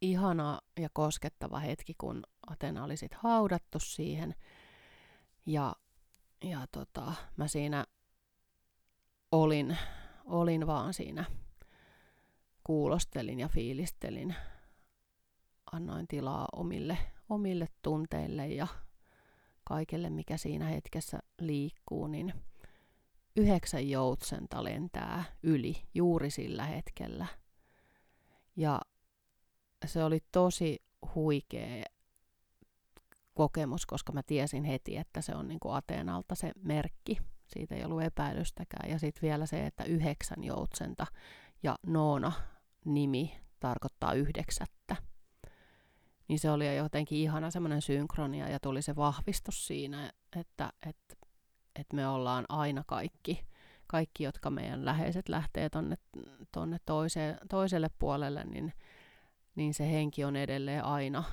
ihana 0.01 0.61
ja 0.79 0.89
koskettava 0.93 1.59
hetki, 1.59 1.95
kun 1.99 2.23
Atena 2.47 2.85
oli 2.85 2.97
sit 2.97 3.15
haudattu 3.15 3.79
siihen. 3.81 4.35
Ja, 5.47 5.77
ja 6.45 6.67
tota, 6.73 7.13
mä 7.37 7.49
siinä 7.49 7.87
olin, 9.33 9.79
olin 10.25 10.67
vaan 10.67 10.95
siinä, 10.95 11.25
kuulostelin 12.65 13.41
ja 13.41 13.49
fiilistelin 13.49 14.35
annoin 15.73 16.09
tilaa 16.09 16.49
omille, 16.53 16.99
omille 17.29 17.69
tunteille 17.83 18.49
ja 18.49 18.67
kaikelle, 19.65 20.11
mikä 20.11 20.37
siinä 20.37 20.67
hetkessä 20.67 21.19
liikkuu, 21.41 22.07
niin 22.07 22.35
yhdeksän 23.37 23.89
joutsenta 23.89 24.65
lentää 24.65 25.25
yli 25.43 25.83
juuri 25.95 26.31
sillä 26.31 26.65
hetkellä. 26.65 27.27
Ja 28.57 28.81
se 29.87 30.05
oli 30.05 30.19
tosi 30.33 30.83
huikea 31.15 31.85
kokemus, 33.35 33.87
koska 33.87 34.13
mä 34.13 34.23
tiesin 34.23 34.65
heti, 34.65 34.97
että 34.97 35.21
se 35.21 35.35
on 35.35 35.49
niin 35.49 35.61
kuin 35.61 35.75
Ateenalta 35.75 36.35
se 36.35 36.53
merkki. 36.63 37.19
Siitä 37.47 37.75
ei 37.75 37.85
ollut 37.85 38.03
epäilystäkään. 38.03 38.91
Ja 38.91 38.99
sitten 38.99 39.23
vielä 39.23 39.47
se, 39.47 39.67
että 39.67 39.85
yhdeksän 39.85 40.45
joutsenta 40.45 41.07
ja 41.63 41.77
Noona 41.87 42.33
nimi 42.85 43.41
tarkoittaa 43.61 44.13
yhdeksättä 44.13 44.97
niin 46.33 46.39
se 46.39 46.51
oli 46.51 46.77
jotenkin 46.77 47.19
ihana 47.19 47.51
semmoinen 47.51 47.83
synkronia 47.83 48.49
ja 48.49 48.61
tuli 48.61 48.83
se 48.83 48.97
vahvistus 48.97 49.67
siinä, 49.67 50.13
että, 50.37 50.73
että, 50.89 51.15
että 51.81 51.97
me 51.97 52.09
ollaan 52.09 52.45
aina 52.49 52.85
kaikki, 52.87 53.47
kaikki, 53.87 54.25
jotka 54.25 54.51
meidän 54.51 54.85
läheiset 54.85 55.29
lähtee 55.29 55.71
tonne, 55.71 55.97
tonne 56.53 56.77
toiseen, 56.87 57.39
toiselle 57.51 57.91
puolelle, 57.99 58.45
niin, 58.45 58.73
niin 59.55 59.75
se 59.75 59.91
henki 59.91 60.25
on 60.25 60.37
edelleen 60.37 60.85
aina, 60.85 61.25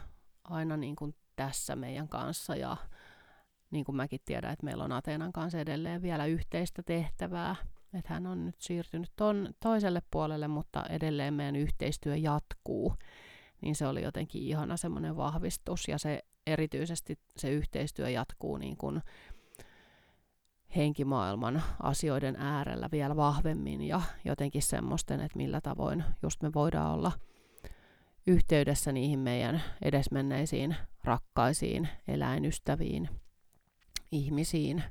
aina 0.44 0.78
niin 0.78 0.96
kuin 0.96 1.16
tässä 1.36 1.76
meidän 1.76 2.10
kanssa 2.10 2.56
ja 2.56 2.78
niin 3.72 3.86
kuin 3.86 3.96
mäkin 3.96 4.22
tiedän, 4.26 4.54
että 4.54 4.66
meillä 4.66 4.84
on 4.84 4.92
Ateenan 4.92 5.34
kanssa 5.34 5.60
edelleen 5.60 6.02
vielä 6.02 6.26
yhteistä 6.26 6.84
tehtävää. 6.84 7.56
Että 7.94 8.14
hän 8.14 8.28
on 8.28 8.46
nyt 8.46 8.62
siirtynyt 8.62 9.12
ton 9.16 9.50
toiselle 9.60 10.02
puolelle, 10.12 10.48
mutta 10.48 10.86
edelleen 10.90 11.34
meidän 11.34 11.56
yhteistyö 11.56 12.16
jatkuu. 12.16 12.96
Niin 13.62 13.76
se 13.76 13.88
oli 13.88 14.04
jotenkin 14.04 14.42
ihana 14.42 14.78
semmoinen 14.78 15.18
vahvistus 15.18 15.88
ja 15.88 15.98
se 15.98 16.24
erityisesti 16.48 17.20
se 17.38 17.50
yhteistyö 17.50 18.10
jatkuu 18.10 18.58
niin 18.58 18.78
kuin 18.78 19.02
henkimaailman 20.76 21.64
asioiden 21.84 22.36
äärellä 22.36 22.90
vielä 22.92 23.16
vahvemmin 23.16 23.82
ja 23.82 24.02
jotenkin 24.26 24.62
semmoisten, 24.62 25.20
että 25.20 25.38
millä 25.38 25.62
tavoin 25.62 26.04
just 26.24 26.42
me 26.42 26.54
voidaan 26.54 26.94
olla 26.94 27.12
yhteydessä 28.28 28.92
niihin 28.92 29.20
meidän 29.20 29.64
edesmenneisiin 29.82 30.76
rakkaisiin 31.04 31.90
eläinystäviin, 32.08 33.10
ihmisiin, 34.12 34.84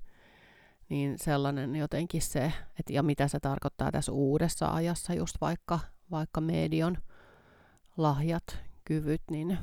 niin 0.88 1.18
sellainen 1.18 1.76
jotenkin 1.76 2.22
se, 2.22 2.52
että 2.78 2.92
ja 2.92 3.02
mitä 3.02 3.28
se 3.28 3.40
tarkoittaa 3.40 3.92
tässä 3.92 4.12
uudessa 4.12 4.74
ajassa, 4.74 5.14
just 5.14 5.36
vaikka, 5.40 5.78
vaikka 6.10 6.40
median 6.40 6.98
lahjat, 7.98 8.58
kyvyt, 8.84 9.22
niin 9.30 9.58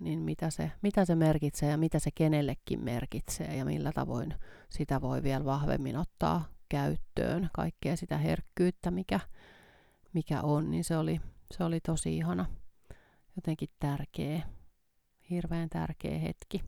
niin 0.00 0.18
mitä 0.18 0.50
se, 0.50 0.72
mitä 0.82 1.04
se 1.04 1.14
merkitsee 1.14 1.70
ja 1.70 1.78
mitä 1.78 1.98
se 1.98 2.10
kenellekin 2.14 2.84
merkitsee 2.84 3.56
ja 3.56 3.64
millä 3.64 3.92
tavoin 3.92 4.34
sitä 4.70 5.00
voi 5.00 5.22
vielä 5.22 5.44
vahvemmin 5.44 5.96
ottaa 5.96 6.44
käyttöön, 6.68 7.50
kaikkea 7.52 7.96
sitä 7.96 8.18
herkkyyttä, 8.18 8.90
mikä, 8.90 9.20
mikä 10.12 10.42
on, 10.42 10.70
niin 10.70 10.84
se 10.84 10.96
oli, 10.96 11.20
se 11.50 11.64
oli 11.64 11.80
tosi 11.80 12.16
ihana, 12.16 12.46
jotenkin 13.36 13.68
tärkeä, 13.80 14.42
hirveän 15.30 15.68
tärkeä 15.68 16.18
hetki. 16.18 16.64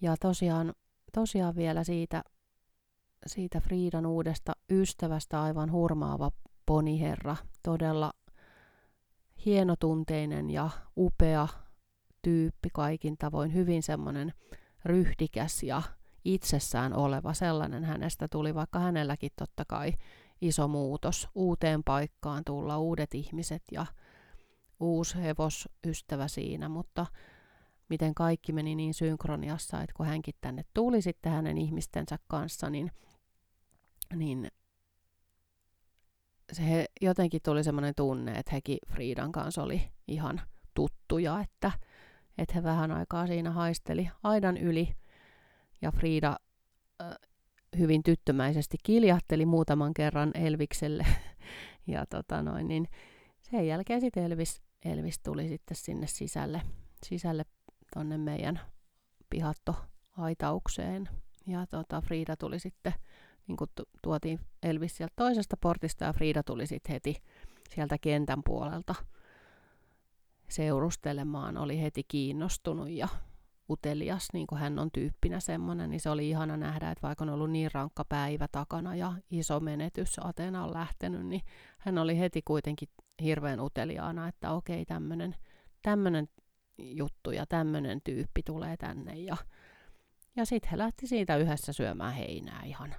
Ja 0.00 0.16
tosiaan, 0.20 0.74
tosiaan 1.12 1.56
vielä 1.56 1.84
siitä, 1.84 2.22
siitä 3.26 3.60
Friidan 3.60 4.06
uudesta 4.06 4.52
ystävästä 4.70 5.42
aivan 5.42 5.72
hurmaava 5.72 6.30
poniherra, 6.66 7.36
todella 7.62 8.12
hienotunteinen 9.46 10.50
ja 10.50 10.70
upea 10.96 11.48
tyyppi 12.22 12.68
kaikin 12.72 13.18
tavoin, 13.18 13.54
hyvin 13.54 13.82
semmoinen 13.82 14.32
ryhdikäs 14.84 15.62
ja 15.62 15.82
itsessään 16.24 16.94
oleva 16.94 17.34
sellainen 17.34 17.84
hänestä 17.84 18.28
tuli, 18.28 18.54
vaikka 18.54 18.78
hänelläkin 18.78 19.30
totta 19.38 19.64
kai 19.64 19.92
iso 20.40 20.68
muutos. 20.68 21.28
Uuteen 21.34 21.84
paikkaan 21.84 22.42
tulla, 22.44 22.78
uudet 22.78 23.14
ihmiset 23.14 23.62
ja 23.72 23.86
uusi 24.80 25.18
hevosystävä 25.18 26.28
siinä, 26.28 26.68
mutta 26.68 27.06
miten 27.88 28.14
kaikki 28.14 28.52
meni 28.52 28.74
niin 28.74 28.94
synkroniassa, 28.94 29.80
että 29.80 29.94
kun 29.96 30.06
hänkin 30.06 30.34
tänne 30.40 30.62
tuli 30.74 31.02
sitten 31.02 31.32
hänen 31.32 31.58
ihmistensä 31.58 32.18
kanssa, 32.28 32.70
niin, 32.70 32.90
niin 34.14 34.50
se 36.52 36.86
jotenkin 37.00 37.40
tuli 37.44 37.64
semmoinen 37.64 37.94
tunne, 37.96 38.32
että 38.32 38.52
hekin 38.52 38.78
Friidan 38.86 39.32
kanssa 39.32 39.62
oli 39.62 39.82
ihan 40.08 40.40
tuttuja, 40.74 41.40
että 41.40 41.72
että 42.38 42.54
he 42.54 42.62
vähän 42.62 42.90
aikaa 42.90 43.26
siinä 43.26 43.50
haisteli 43.50 44.10
aidan 44.22 44.56
yli. 44.56 44.94
Ja 45.82 45.92
Frida 45.92 46.36
äh, 47.02 47.16
hyvin 47.78 48.02
tyttömäisesti 48.02 48.76
kiljahteli 48.82 49.46
muutaman 49.46 49.94
kerran 49.94 50.30
Elvikselle. 50.34 51.06
ja 51.86 52.06
tota 52.06 52.42
noin, 52.42 52.68
niin 52.68 52.88
sen 53.40 53.66
jälkeen 53.66 54.00
sitten 54.00 54.24
Elvis, 54.24 54.62
Elvis 54.84 55.18
tuli 55.18 55.48
sitten 55.48 55.76
sinne 55.76 56.06
sisälle, 56.06 56.62
sisälle 57.06 57.44
tonne 57.94 58.18
meidän 58.18 58.60
pihattoaitaukseen. 59.30 61.08
Ja 61.46 61.66
tota, 61.66 62.00
Frida 62.00 62.36
tuli 62.36 62.58
sitten, 62.58 62.92
niin 63.46 63.56
kuin 63.56 63.70
tuotiin 64.02 64.40
Elvis 64.62 64.96
sieltä 64.96 65.12
toisesta 65.16 65.56
portista 65.60 66.04
ja 66.04 66.12
Frida 66.12 66.42
tuli 66.42 66.66
sitten 66.66 66.92
heti 66.92 67.16
sieltä 67.74 67.98
kentän 67.98 68.42
puolelta 68.44 68.94
seurustelemaan, 70.48 71.56
oli 71.56 71.80
heti 71.80 72.04
kiinnostunut 72.08 72.88
ja 72.88 73.08
utelias, 73.70 74.28
niin 74.32 74.46
kuin 74.46 74.60
hän 74.60 74.78
on 74.78 74.90
tyyppinä 74.90 75.40
semmoinen, 75.40 75.90
niin 75.90 76.00
se 76.00 76.10
oli 76.10 76.30
ihana 76.30 76.56
nähdä, 76.56 76.90
että 76.90 77.06
vaikka 77.06 77.24
on 77.24 77.30
ollut 77.30 77.50
niin 77.50 77.70
rankka 77.74 78.04
päivä 78.04 78.48
takana 78.52 78.94
ja 78.94 79.12
iso 79.30 79.60
menetys 79.60 80.16
Atena 80.24 80.64
on 80.64 80.74
lähtenyt, 80.74 81.26
niin 81.26 81.42
hän 81.78 81.98
oli 81.98 82.18
heti 82.18 82.42
kuitenkin 82.44 82.88
hirveän 83.22 83.60
uteliaana, 83.60 84.28
että 84.28 84.52
okei, 84.52 84.84
tämmöinen 84.84 85.36
tämmönen 85.82 86.28
juttu 86.78 87.30
ja 87.30 87.46
tämmöinen 87.46 88.00
tyyppi 88.04 88.42
tulee 88.42 88.76
tänne 88.76 89.14
ja, 89.14 89.36
ja 90.36 90.44
sitten 90.44 90.70
he 90.70 90.78
lähti 90.78 91.06
siitä 91.06 91.36
yhdessä 91.36 91.72
syömään 91.72 92.14
heinää 92.14 92.62
ihan, 92.64 92.94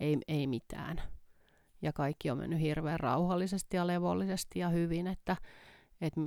ei, 0.00 0.18
ei 0.28 0.46
mitään. 0.46 1.02
Ja 1.82 1.92
kaikki 1.92 2.30
on 2.30 2.38
mennyt 2.38 2.60
hirveän 2.60 3.00
rauhallisesti 3.00 3.76
ja 3.76 3.86
levollisesti 3.86 4.58
ja 4.58 4.68
hyvin, 4.68 5.06
että, 5.06 5.36
että 6.00 6.20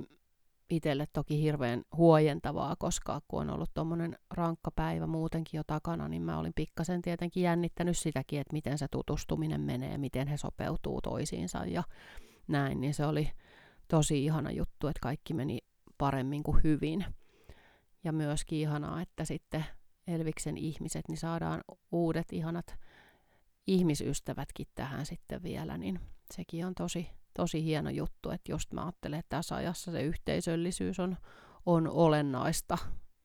itselle 0.70 1.06
toki 1.12 1.42
hirveän 1.42 1.82
huojentavaa, 1.96 2.76
koska 2.76 3.20
kun 3.28 3.40
on 3.40 3.50
ollut 3.50 3.70
tuommoinen 3.74 4.18
rankka 4.30 4.70
päivä 4.70 5.06
muutenkin 5.06 5.58
jo 5.58 5.62
takana, 5.66 6.08
niin 6.08 6.22
mä 6.22 6.38
olin 6.38 6.52
pikkasen 6.54 7.02
tietenkin 7.02 7.42
jännittänyt 7.42 7.98
sitäkin, 7.98 8.40
että 8.40 8.52
miten 8.52 8.78
se 8.78 8.88
tutustuminen 8.90 9.60
menee, 9.60 9.98
miten 9.98 10.28
he 10.28 10.36
sopeutuu 10.36 11.00
toisiinsa 11.00 11.64
ja 11.66 11.82
näin, 12.48 12.80
niin 12.80 12.94
se 12.94 13.06
oli 13.06 13.30
tosi 13.88 14.24
ihana 14.24 14.50
juttu, 14.50 14.86
että 14.86 15.00
kaikki 15.02 15.34
meni 15.34 15.58
paremmin 15.98 16.42
kuin 16.42 16.60
hyvin. 16.64 17.04
Ja 18.04 18.12
myöskin 18.12 18.58
ihanaa, 18.58 19.00
että 19.00 19.24
sitten 19.24 19.64
Elviksen 20.06 20.56
ihmiset, 20.56 21.08
niin 21.08 21.18
saadaan 21.18 21.60
uudet 21.92 22.32
ihanat 22.32 22.76
ihmisystävätkin 23.70 24.66
tähän 24.74 25.06
sitten 25.06 25.42
vielä, 25.42 25.78
niin 25.78 26.00
sekin 26.34 26.66
on 26.66 26.74
tosi, 26.74 27.10
tosi 27.34 27.64
hieno 27.64 27.90
juttu, 27.90 28.30
että 28.30 28.52
just 28.52 28.72
mä 28.72 28.82
ajattelen, 28.82 29.18
että 29.18 29.36
tässä 29.36 29.54
ajassa 29.54 29.92
se 29.92 30.02
yhteisöllisyys 30.02 31.00
on, 31.00 31.16
on 31.66 31.88
olennaista 31.88 32.78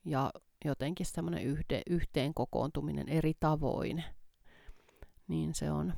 ja 0.05 0.31
jotenkin 0.65 1.05
semmoinen 1.05 1.43
yhde, 1.43 1.81
yhteen 1.89 2.33
kokoontuminen 2.33 3.09
eri 3.09 3.33
tavoin, 3.39 4.03
niin 5.27 5.53
se 5.53 5.71
on, 5.71 5.93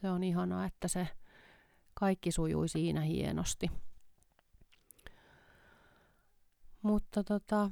se 0.00 0.10
on 0.10 0.24
ihanaa, 0.24 0.64
että 0.64 0.88
se 0.88 1.08
kaikki 1.94 2.32
sujui 2.32 2.68
siinä 2.68 3.00
hienosti. 3.00 3.70
Mutta 6.82 7.24
tota, 7.24 7.70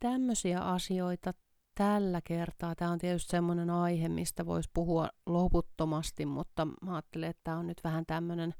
tämmöisiä 0.00 0.60
asioita 0.60 1.32
tällä 1.76 2.20
kertaa. 2.24 2.74
Tämä 2.74 2.90
on 2.90 2.98
tietysti 2.98 3.30
semmoinen 3.30 3.70
aihe, 3.70 4.08
mistä 4.08 4.46
voisi 4.46 4.70
puhua 4.74 5.08
loputtomasti, 5.26 6.26
mutta 6.26 6.66
mä 6.66 6.94
ajattelen, 6.94 7.30
että 7.30 7.40
tämä 7.44 7.58
on 7.58 7.66
nyt 7.66 7.80
vähän 7.84 8.06
tämmöinen 8.06 8.54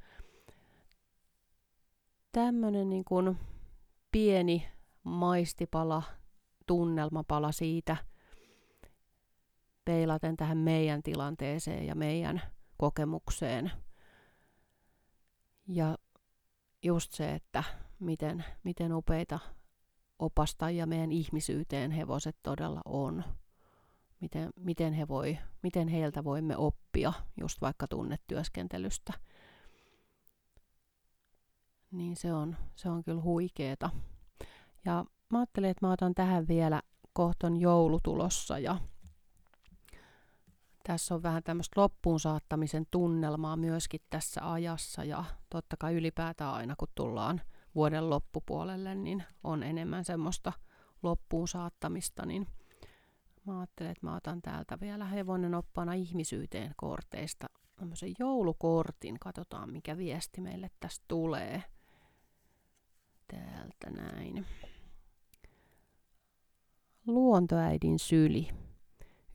tämmöinen 2.32 2.90
niin 2.90 3.04
kuin 3.04 3.38
pieni 4.12 4.68
maistipala, 5.02 6.02
tunnelmapala 6.66 7.52
siitä, 7.52 7.96
peilaten 9.84 10.36
tähän 10.36 10.58
meidän 10.58 11.02
tilanteeseen 11.02 11.86
ja 11.86 11.94
meidän 11.94 12.42
kokemukseen. 12.76 13.72
Ja 15.68 15.98
just 16.82 17.12
se, 17.12 17.34
että 17.34 17.64
miten, 17.98 18.44
miten 18.64 18.92
upeita 18.92 19.38
opastajia 20.18 20.86
meidän 20.86 21.12
ihmisyyteen 21.12 21.90
hevoset 21.90 22.36
todella 22.42 22.80
on. 22.84 23.24
Miten, 24.20 24.50
miten, 24.56 24.92
he 24.92 25.08
voi, 25.08 25.38
miten 25.62 25.88
heiltä 25.88 26.24
voimme 26.24 26.56
oppia 26.56 27.12
just 27.40 27.60
vaikka 27.60 27.88
tunnetyöskentelystä 27.88 29.12
niin 31.96 32.16
se 32.16 32.32
on, 32.32 32.56
se 32.76 32.88
on 32.88 33.04
kyllä 33.04 33.22
huikeeta. 33.22 33.90
Ja 34.84 35.04
mä 35.32 35.38
ajattelin, 35.38 35.70
että 35.70 35.86
mä 35.86 35.92
otan 35.92 36.14
tähän 36.14 36.48
vielä 36.48 36.82
kohton 37.12 37.56
joulutulossa 37.56 38.58
ja 38.58 38.78
tässä 40.86 41.14
on 41.14 41.22
vähän 41.22 41.42
tämmöistä 41.42 41.80
loppuun 41.80 42.20
saattamisen 42.20 42.86
tunnelmaa 42.90 43.56
myöskin 43.56 44.00
tässä 44.10 44.52
ajassa 44.52 45.04
ja 45.04 45.24
totta 45.50 45.76
kai 45.76 45.94
ylipäätään 45.94 46.54
aina 46.54 46.74
kun 46.78 46.88
tullaan 46.94 47.40
vuoden 47.76 48.10
loppupuolelle, 48.10 48.94
niin 48.94 49.24
on 49.44 49.62
enemmän 49.62 50.04
semmoista 50.04 50.52
loppuun 51.02 51.48
saattamista, 51.48 52.26
niin 52.26 52.46
mä 53.46 53.58
ajattelin, 53.58 53.92
että 53.92 54.06
mä 54.06 54.16
otan 54.16 54.42
täältä 54.42 54.80
vielä 54.80 55.04
hevonen 55.04 55.54
oppana 55.54 55.92
ihmisyyteen 55.92 56.74
korteista 56.76 57.46
tämmöisen 57.76 58.14
joulukortin, 58.18 59.18
katsotaan 59.20 59.70
mikä 59.70 59.96
viesti 59.96 60.40
meille 60.40 60.70
tästä 60.80 61.04
tulee 61.08 61.62
täältä 63.26 63.90
näin. 63.90 64.46
Luontoäidin 67.06 67.98
syli. 67.98 68.48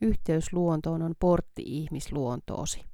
Yhteys 0.00 0.52
luontoon 0.52 1.02
on 1.02 1.14
portti 1.18 1.62
ihmisluontoosi. 1.66 2.91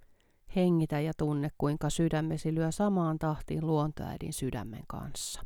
Hengitä 0.56 1.00
ja 1.00 1.12
tunne, 1.16 1.50
kuinka 1.58 1.90
sydämesi 1.90 2.54
lyö 2.54 2.72
samaan 2.72 3.18
tahtiin 3.18 3.66
luontoäidin 3.66 4.32
sydämen 4.32 4.84
kanssa. 4.86 5.42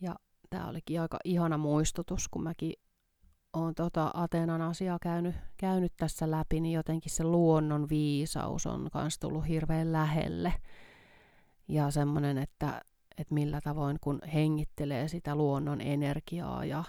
Ja 0.00 0.16
tämä 0.50 0.68
olikin 0.68 1.00
aika 1.00 1.18
ihana 1.24 1.58
muistutus, 1.58 2.28
kun 2.28 2.42
mäkin 2.42 2.72
olen 3.52 3.74
tota 3.74 4.10
Ateenan 4.14 4.62
asiaa 4.62 4.98
käynyt, 5.02 5.34
käynyt 5.56 5.92
tässä 5.96 6.30
läpi, 6.30 6.60
niin 6.60 6.72
jotenkin 6.72 7.12
se 7.12 7.24
luonnon 7.24 7.88
viisaus 7.88 8.66
on 8.66 8.88
myös 8.94 9.18
tullut 9.18 9.48
hirveän 9.48 9.92
lähelle. 9.92 10.54
Ja 11.68 11.90
semmoinen, 11.90 12.38
että, 12.38 12.80
että 13.18 13.34
millä 13.34 13.60
tavoin 13.60 13.96
kun 14.00 14.20
hengittelee 14.34 15.08
sitä 15.08 15.34
luonnon 15.34 15.80
energiaa 15.80 16.64
ja 16.64 16.84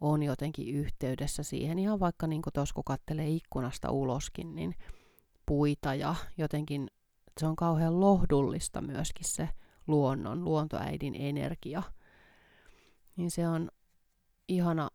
on 0.00 0.22
jotenkin 0.22 0.68
yhteydessä 0.74 1.42
siihen, 1.42 1.78
ihan 1.78 2.00
vaikka 2.00 2.26
niin 2.26 2.42
tuossa 2.54 2.74
kun 2.74 2.84
katselee 2.84 3.28
ikkunasta 3.28 3.90
uloskin, 3.90 4.54
niin 4.54 4.74
puita 5.46 5.94
ja 5.94 6.14
jotenkin 6.38 6.90
se 7.40 7.46
on 7.46 7.56
kauhean 7.56 8.00
lohdullista 8.00 8.80
myöskin 8.80 9.28
se 9.28 9.48
luonnon, 9.86 10.44
luontoäidin 10.44 11.14
energia. 11.14 11.82
Niin 13.16 13.30
se 13.30 13.48
on 13.48 13.70
ihana, 14.48 14.90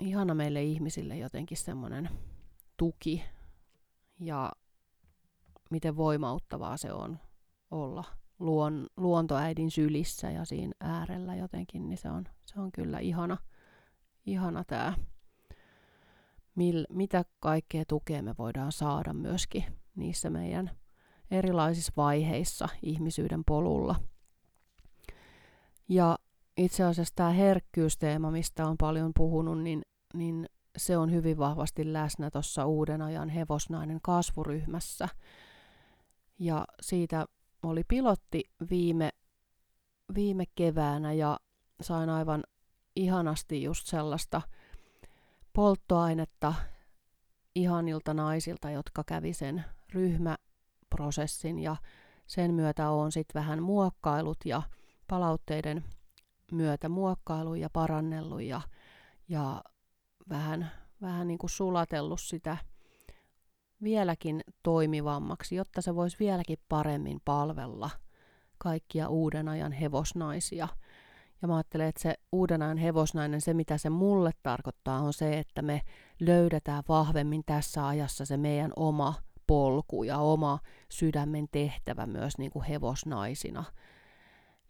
ihana 0.00 0.34
meille 0.34 0.62
ihmisille 0.62 1.16
jotenkin 1.16 1.56
semmoinen 1.56 2.10
tuki 2.76 3.24
ja 4.20 4.52
miten 5.70 5.96
voimauttavaa 5.96 6.76
se 6.76 6.92
on 6.92 7.18
olla 7.70 8.04
luon, 8.38 8.86
luontoäidin 8.96 9.70
sylissä 9.70 10.30
ja 10.30 10.44
siinä 10.44 10.74
äärellä 10.80 11.34
jotenkin, 11.34 11.88
niin 11.88 11.98
se 11.98 12.10
on, 12.10 12.24
se 12.46 12.60
on 12.60 12.72
kyllä 12.72 12.98
ihana, 12.98 13.36
ihana 14.26 14.64
tämä, 14.64 14.94
mitä 16.88 17.24
kaikkea 17.40 17.84
tukea 17.88 18.22
me 18.22 18.34
voidaan 18.38 18.72
saada 18.72 19.12
myöskin 19.12 19.64
niissä 19.96 20.30
meidän 20.30 20.70
erilaisissa 21.30 21.92
vaiheissa 21.96 22.68
ihmisyyden 22.82 23.42
polulla. 23.44 23.94
Ja 25.88 26.18
itse 26.56 26.84
asiassa 26.84 27.14
tämä 27.16 27.30
herkkyysteema, 27.30 28.30
mistä 28.30 28.66
on 28.66 28.76
paljon 28.78 29.12
puhunut, 29.16 29.62
niin, 29.62 29.82
niin 30.14 30.48
se 30.76 30.96
on 30.96 31.12
hyvin 31.12 31.38
vahvasti 31.38 31.92
läsnä 31.92 32.30
tuossa 32.30 32.66
uuden 32.66 33.02
ajan 33.02 33.28
hevosnainen 33.28 33.98
kasvuryhmässä. 34.02 35.08
Ja 36.38 36.64
siitä 36.80 37.26
oli 37.62 37.84
pilotti 37.88 38.42
viime, 38.70 39.10
viime 40.14 40.44
keväänä 40.54 41.12
ja 41.12 41.40
sain 41.80 42.10
aivan 42.10 42.44
ihanasti 42.96 43.62
just 43.62 43.86
sellaista 43.86 44.42
polttoainetta 45.52 46.54
ihanilta 47.54 48.14
naisilta, 48.14 48.70
jotka 48.70 49.04
kävi 49.04 49.32
sen 49.32 49.64
ryhmäprosessin 49.94 51.58
ja 51.58 51.76
sen 52.26 52.54
myötä 52.54 52.90
on 52.90 53.12
sitten 53.12 53.40
vähän 53.40 53.62
muokkailut 53.62 54.38
ja 54.44 54.62
palautteiden 55.08 55.84
myötä 56.52 56.88
muokkailu 56.88 57.54
ja 57.54 57.70
parannellut 57.70 58.42
ja, 58.42 58.60
ja 59.28 59.64
vähän, 60.28 60.70
vähän 61.00 61.26
niin 61.26 61.38
kuin 61.38 61.50
sulatellut 61.50 62.20
sitä 62.20 62.56
vieläkin 63.82 64.40
toimivammaksi, 64.62 65.56
jotta 65.56 65.82
se 65.82 65.94
voisi 65.94 66.16
vieläkin 66.18 66.58
paremmin 66.68 67.20
palvella 67.24 67.90
kaikkia 68.58 69.08
uuden 69.08 69.48
ajan 69.48 69.72
hevosnaisia. 69.72 70.68
Ja 71.42 71.48
mä 71.48 71.56
ajattelen, 71.56 71.88
että 71.88 72.02
se 72.02 72.14
uuden 72.32 72.62
ajan 72.62 72.78
hevosnainen, 72.78 73.40
se 73.40 73.54
mitä 73.54 73.78
se 73.78 73.90
mulle 73.90 74.30
tarkoittaa, 74.42 75.00
on 75.00 75.12
se, 75.12 75.38
että 75.38 75.62
me 75.62 75.80
löydetään 76.20 76.82
vahvemmin 76.88 77.42
tässä 77.46 77.86
ajassa 77.86 78.24
se 78.24 78.36
meidän 78.36 78.72
oma 78.76 79.14
polku 79.46 80.04
ja 80.04 80.18
oma 80.18 80.58
sydämen 80.88 81.46
tehtävä 81.52 82.06
myös 82.06 82.38
niin 82.38 82.50
kuin 82.50 82.64
hevosnaisina. 82.64 83.64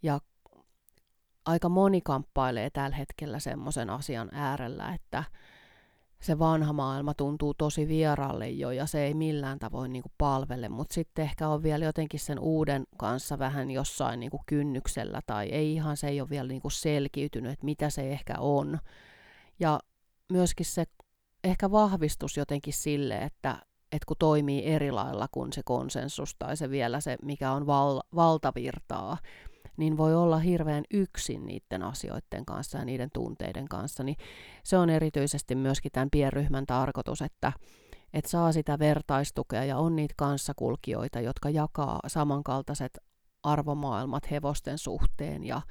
Ja 0.03 0.19
aika 1.45 1.69
moni 1.69 2.01
kamppailee 2.01 2.69
tällä 2.69 2.95
hetkellä 2.95 3.39
semmoisen 3.39 3.89
asian 3.89 4.29
äärellä, 4.31 4.93
että 4.93 5.23
se 6.21 6.39
vanha 6.39 6.73
maailma 6.73 7.13
tuntuu 7.13 7.53
tosi 7.53 7.87
vieralle 7.87 8.49
jo 8.49 8.71
ja 8.71 8.85
se 8.85 9.03
ei 9.03 9.13
millään 9.13 9.59
tavoin 9.59 9.93
niin 9.93 10.03
kuin 10.03 10.13
palvele, 10.17 10.69
mutta 10.69 10.93
sitten 10.93 11.25
ehkä 11.25 11.47
on 11.47 11.63
vielä 11.63 11.85
jotenkin 11.85 12.19
sen 12.19 12.39
uuden 12.39 12.83
kanssa 12.97 13.39
vähän 13.39 13.71
jossain 13.71 14.19
niin 14.19 14.29
kuin 14.29 14.43
kynnyksellä 14.45 15.21
tai 15.25 15.49
ei 15.49 15.73
ihan 15.73 15.97
se 15.97 16.07
ei 16.07 16.21
ole 16.21 16.29
vielä 16.29 16.47
niin 16.47 16.61
kuin 16.61 16.71
selkiytynyt, 16.71 17.51
että 17.51 17.65
mitä 17.65 17.89
se 17.89 18.11
ehkä 18.11 18.35
on. 18.39 18.79
Ja 19.59 19.79
myöskin 20.31 20.65
se 20.65 20.85
ehkä 21.43 21.71
vahvistus 21.71 22.37
jotenkin 22.37 22.73
sille, 22.73 23.17
että, 23.17 23.61
että 23.95 24.05
kun 24.07 24.15
toimii 24.19 24.65
eri 24.65 24.91
lailla 24.91 25.27
kuin 25.31 25.53
se 25.53 25.61
konsensus 25.65 26.35
tai 26.39 26.57
se 26.57 26.69
vielä 26.69 26.99
se, 26.99 27.17
mikä 27.21 27.51
on 27.51 27.67
val, 27.67 28.01
valtavirtaa, 28.15 29.17
niin 29.77 29.97
voi 29.97 30.15
olla 30.15 30.37
hirveän 30.37 30.83
yksin 30.93 31.45
niiden 31.45 31.83
asioiden 31.83 32.45
kanssa 32.45 32.77
ja 32.77 32.85
niiden 32.85 33.09
tunteiden 33.13 33.67
kanssa, 33.67 34.03
niin 34.03 34.17
se 34.63 34.77
on 34.77 34.89
erityisesti 34.89 35.55
myöskin 35.55 35.91
tämän 35.91 36.09
pienryhmän 36.09 36.65
tarkoitus, 36.65 37.21
että, 37.21 37.53
että 38.13 38.31
saa 38.31 38.51
sitä 38.51 38.79
vertaistukea 38.79 39.63
ja 39.63 39.77
on 39.77 39.95
niitä 39.95 40.13
kanssakulkijoita, 40.17 41.19
jotka 41.19 41.49
jakaa 41.49 41.99
samankaltaiset 42.07 42.99
arvomaailmat 43.43 44.31
hevosten 44.31 44.77
suhteen 44.77 45.43
ja, 45.43 45.61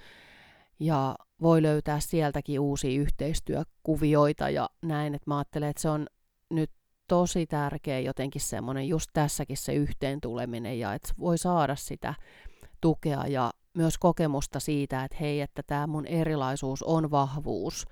ja 0.80 1.16
voi 1.42 1.62
löytää 1.62 2.00
sieltäkin 2.00 2.60
uusia 2.60 3.00
yhteistyökuvioita 3.00 4.50
ja 4.50 4.70
näin, 4.82 5.14
että 5.14 5.30
mä 5.30 5.38
ajattelen, 5.38 5.68
että 5.68 5.82
se 5.82 5.88
on 5.88 6.06
nyt 6.50 6.70
tosi 7.08 7.46
tärkeä 7.46 8.00
jotenkin 8.00 8.40
semmoinen 8.40 8.88
just 8.88 9.10
tässäkin 9.12 9.56
se 9.56 9.74
yhteen 9.74 10.20
tuleminen 10.20 10.78
ja 10.78 10.94
että 10.94 11.08
voi 11.18 11.38
saada 11.38 11.76
sitä 11.76 12.14
tukea 12.80 13.26
ja 13.26 13.52
myös 13.74 13.98
kokemusta 13.98 14.60
siitä, 14.60 15.04
että 15.04 15.16
hei, 15.20 15.40
että 15.40 15.62
tämä 15.66 15.86
mun 15.86 16.06
erilaisuus 16.06 16.82
on 16.82 17.10
vahvuus. 17.10 17.84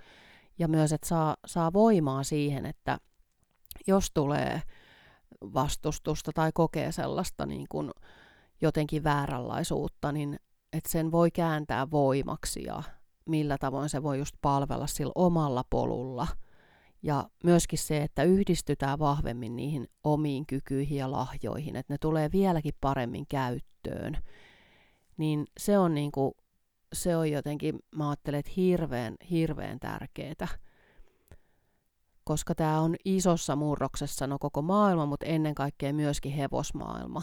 Ja 0.59 0.69
myös, 0.69 0.93
että 0.93 1.09
saa, 1.09 1.37
saa 1.47 1.73
voimaa 1.73 2.23
siihen, 2.23 2.67
että 2.67 2.99
jos 3.87 4.11
tulee 4.15 4.63
vastustusta 5.43 6.31
tai 6.35 6.51
kokee 6.55 6.93
sellaista 6.93 7.47
niin 7.47 7.67
kuin 7.69 7.91
jotenkin 8.61 9.05
vääränlaisuutta, 9.05 10.13
niin 10.13 10.41
että 10.73 10.91
sen 10.91 11.13
voi 11.13 11.31
kääntää 11.31 11.91
voimaksi 11.91 12.65
ja 12.65 12.83
millä 13.25 13.59
tavoin 13.59 13.89
se 13.89 14.03
voi 14.03 14.19
just 14.19 14.35
palvella 14.43 14.87
sillä 14.87 15.13
omalla 15.15 15.65
polulla. 15.71 16.27
Ja 17.03 17.29
myöskin 17.45 17.79
se, 17.79 18.03
että 18.03 18.23
yhdistytään 18.23 18.99
vahvemmin 18.99 19.57
niihin 19.57 19.89
omiin 20.05 20.47
kykyihin 20.47 20.99
ja 20.99 21.11
lahjoihin, 21.11 21.77
että 21.77 21.95
ne 21.95 21.99
tulee 21.99 22.33
vieläkin 22.33 22.75
paremmin 22.81 23.27
käyttöön 23.29 24.19
niin 25.17 25.47
se 25.59 25.79
on, 25.79 25.95
niin 25.95 26.13
kuin, 26.13 26.33
se 26.93 27.17
on 27.17 27.31
jotenkin, 27.31 27.79
mä 27.97 28.09
ajattelen, 28.09 28.41
että 28.41 28.53
hirveän, 28.57 29.15
hirveän 29.31 29.81
tärkeää. 29.81 30.49
Koska 32.25 32.55
tämä 32.55 32.81
on 32.81 32.97
isossa 33.05 33.57
murroksessa, 33.57 34.27
no 34.27 34.39
koko 34.39 34.63
maailma, 34.63 35.07
mutta 35.07 35.27
ennen 35.27 35.55
kaikkea 35.55 35.93
myöskin 35.93 36.33
hevosmaailma. 36.33 37.23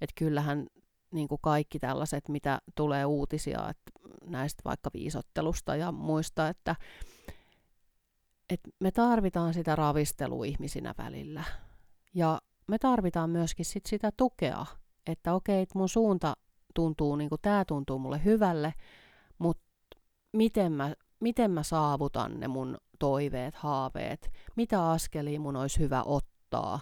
Että 0.00 0.14
kyllähän 0.14 0.66
niin 1.10 1.28
kuin 1.28 1.38
kaikki 1.42 1.78
tällaiset, 1.78 2.28
mitä 2.28 2.58
tulee 2.74 3.04
uutisia 3.04 3.68
että 3.68 4.10
näistä 4.24 4.62
vaikka 4.64 4.90
viisottelusta 4.94 5.76
ja 5.76 5.92
muista, 5.92 6.48
että, 6.48 6.76
että 8.50 8.70
me 8.80 8.90
tarvitaan 8.90 9.54
sitä 9.54 9.76
ravistelua 9.76 10.44
ihmisinä 10.44 10.94
välillä. 10.98 11.44
Ja 12.14 12.40
me 12.66 12.78
tarvitaan 12.78 13.30
myöskin 13.30 13.64
sit 13.64 13.86
sitä 13.86 14.12
tukea, 14.16 14.66
että 15.06 15.34
okei, 15.34 15.62
että 15.62 15.78
mun 15.78 15.88
suunta 15.88 16.36
tuntuu, 16.74 17.16
niin 17.16 17.28
kuin 17.28 17.40
tämä 17.42 17.64
tuntuu 17.64 17.98
mulle 17.98 18.24
hyvälle, 18.24 18.74
mutta 19.38 19.62
miten 20.32 20.72
mä, 20.72 20.94
miten 21.20 21.50
mä 21.50 21.62
saavutan 21.62 22.40
ne 22.40 22.48
mun 22.48 22.78
toiveet, 22.98 23.54
haaveet, 23.54 24.30
mitä 24.56 24.90
askelia 24.90 25.40
mun 25.40 25.56
olisi 25.56 25.78
hyvä 25.78 26.02
ottaa, 26.02 26.80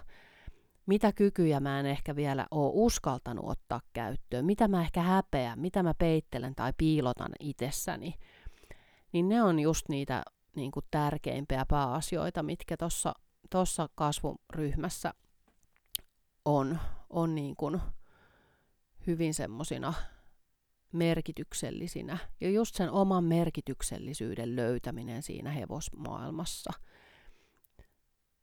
mitä 0.86 1.12
kykyjä 1.12 1.60
mä 1.60 1.80
en 1.80 1.86
ehkä 1.86 2.16
vielä 2.16 2.46
ole 2.50 2.70
uskaltanut 2.74 3.44
ottaa 3.48 3.80
käyttöön, 3.92 4.44
mitä 4.44 4.68
mä 4.68 4.80
ehkä 4.80 5.02
häpeän, 5.02 5.60
mitä 5.60 5.82
mä 5.82 5.94
peittelen 5.94 6.54
tai 6.54 6.72
piilotan 6.78 7.32
itsessäni, 7.40 8.14
niin 9.12 9.28
ne 9.28 9.42
on 9.42 9.60
just 9.60 9.88
niitä 9.88 10.22
niin 10.56 10.70
kuin 10.70 10.84
tärkeimpiä 10.90 11.64
pääasioita, 11.68 12.42
mitkä 12.42 12.76
tuossa 13.50 13.88
kasvuryhmässä 13.94 15.14
on, 16.44 16.78
on 17.10 17.34
niin 17.34 17.56
kuin 17.56 17.80
hyvin 19.06 19.34
semmoisina 19.34 19.94
merkityksellisinä. 20.92 22.18
Ja 22.40 22.50
just 22.50 22.74
sen 22.74 22.90
oman 22.90 23.24
merkityksellisyyden 23.24 24.56
löytäminen 24.56 25.22
siinä 25.22 25.50
hevosmaailmassa. 25.50 26.70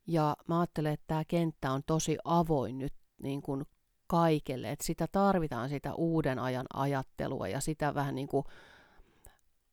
Ja 0.08 0.38
mä 0.48 0.60
ajattelen, 0.60 0.94
että 0.94 1.08
tämä 1.08 1.24
kenttä 1.28 1.72
on 1.72 1.82
tosi 1.86 2.18
avoin 2.24 2.78
nyt 2.78 2.94
niin 3.24 3.42
kuin 3.42 3.66
kaikelle, 4.08 4.72
että 4.72 4.86
sitä 4.86 5.08
tarvitaan 5.12 5.70
sitä 5.70 5.94
uuden 5.94 6.40
ajan 6.40 6.66
ajattelua 6.74 7.48
ja 7.48 7.60
sitä 7.60 7.96
vähän 7.96 8.16
niin 8.16 8.28
kuin 8.28 8.46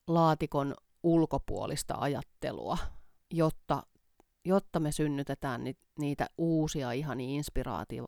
laatikon 0.07 0.75
ulkopuolista 1.09 1.95
ajattelua, 1.99 2.79
jotta, 3.35 3.83
jotta 4.45 4.81
me 4.81 4.93
synnytetään 4.93 5.65
niitä 5.99 6.27
uusia 6.39 6.93
ihan 6.93 7.21
inspiraatio, 7.21 8.07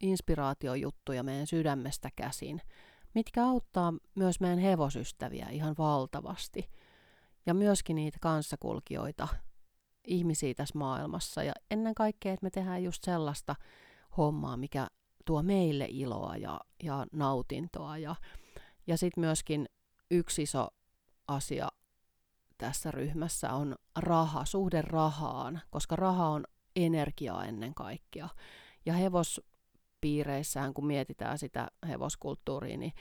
inspiraatiojuttuja 0.00 1.22
meidän 1.22 1.46
sydämestä 1.46 2.08
käsin, 2.16 2.60
mitkä 3.14 3.44
auttaa 3.44 3.94
myös 4.14 4.40
meidän 4.40 4.58
hevosystäviä 4.58 5.48
ihan 5.48 5.74
valtavasti. 5.78 6.70
ja 7.46 7.54
myöskin 7.54 7.96
niitä 7.96 8.18
kanssakulkijoita, 8.20 9.28
ihmisiä 10.06 10.54
tässä 10.54 10.78
maailmassa. 10.78 11.42
Ja 11.42 11.52
ennen 11.70 11.94
kaikkea, 11.94 12.32
että 12.32 12.44
me 12.44 12.50
tehdään 12.50 12.84
just 12.84 13.04
sellaista 13.04 13.54
hommaa, 14.16 14.56
mikä 14.56 14.88
tuo 15.24 15.42
meille 15.42 15.86
iloa 15.90 16.36
ja, 16.36 16.60
ja 16.82 17.06
nautintoa. 17.12 17.98
Ja, 17.98 18.16
ja 18.86 18.98
sitten 18.98 19.20
myöskin 19.20 19.68
yksi 20.10 20.42
iso 20.42 20.68
asia 21.28 21.68
tässä 22.58 22.90
ryhmässä 22.90 23.52
on 23.52 23.76
raha, 23.98 24.44
suhde 24.44 24.82
rahaan, 24.82 25.60
koska 25.70 25.96
raha 25.96 26.28
on 26.28 26.44
energiaa 26.76 27.44
ennen 27.44 27.74
kaikkea. 27.74 28.28
Ja 28.86 28.92
hevospiireissään, 28.92 30.74
kun 30.74 30.86
mietitään 30.86 31.38
sitä 31.38 31.68
hevoskulttuuria, 31.88 32.76
niin 32.76 32.92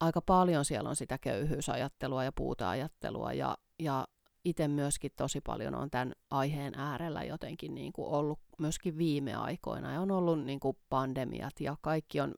aika 0.00 0.20
paljon 0.20 0.64
siellä 0.64 0.88
on 0.88 0.96
sitä 0.96 1.18
köyhyysajattelua 1.18 2.24
ja 2.24 2.32
puuta-ajattelua 2.32 3.32
ja, 3.32 3.58
ja 3.78 4.06
itse 4.44 4.68
myöskin 4.68 5.10
tosi 5.16 5.40
paljon 5.40 5.74
on 5.74 5.90
tämän 5.90 6.12
aiheen 6.30 6.74
äärellä 6.76 7.22
jotenkin 7.22 7.74
niin 7.74 7.92
kuin 7.92 8.08
ollut 8.08 8.38
myöskin 8.58 8.98
viime 8.98 9.34
aikoina 9.34 9.92
ja 9.92 10.00
on 10.00 10.10
ollut 10.10 10.44
niin 10.44 10.60
kuin 10.60 10.76
pandemiat 10.88 11.60
ja 11.60 11.76
kaikki 11.80 12.20
on 12.20 12.34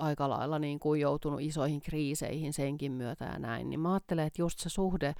aika 0.00 0.28
lailla 0.28 0.58
niin 0.58 0.80
kuin 0.80 1.00
joutunut 1.00 1.40
isoihin 1.40 1.80
kriiseihin 1.80 2.52
senkin 2.52 2.92
myötä 2.92 3.24
ja 3.24 3.38
näin, 3.38 3.70
niin 3.70 3.80
mä 3.80 3.92
ajattelen, 3.92 4.26
että 4.26 4.42
just 4.42 4.58
se 4.58 4.68
suhde, 4.68 5.14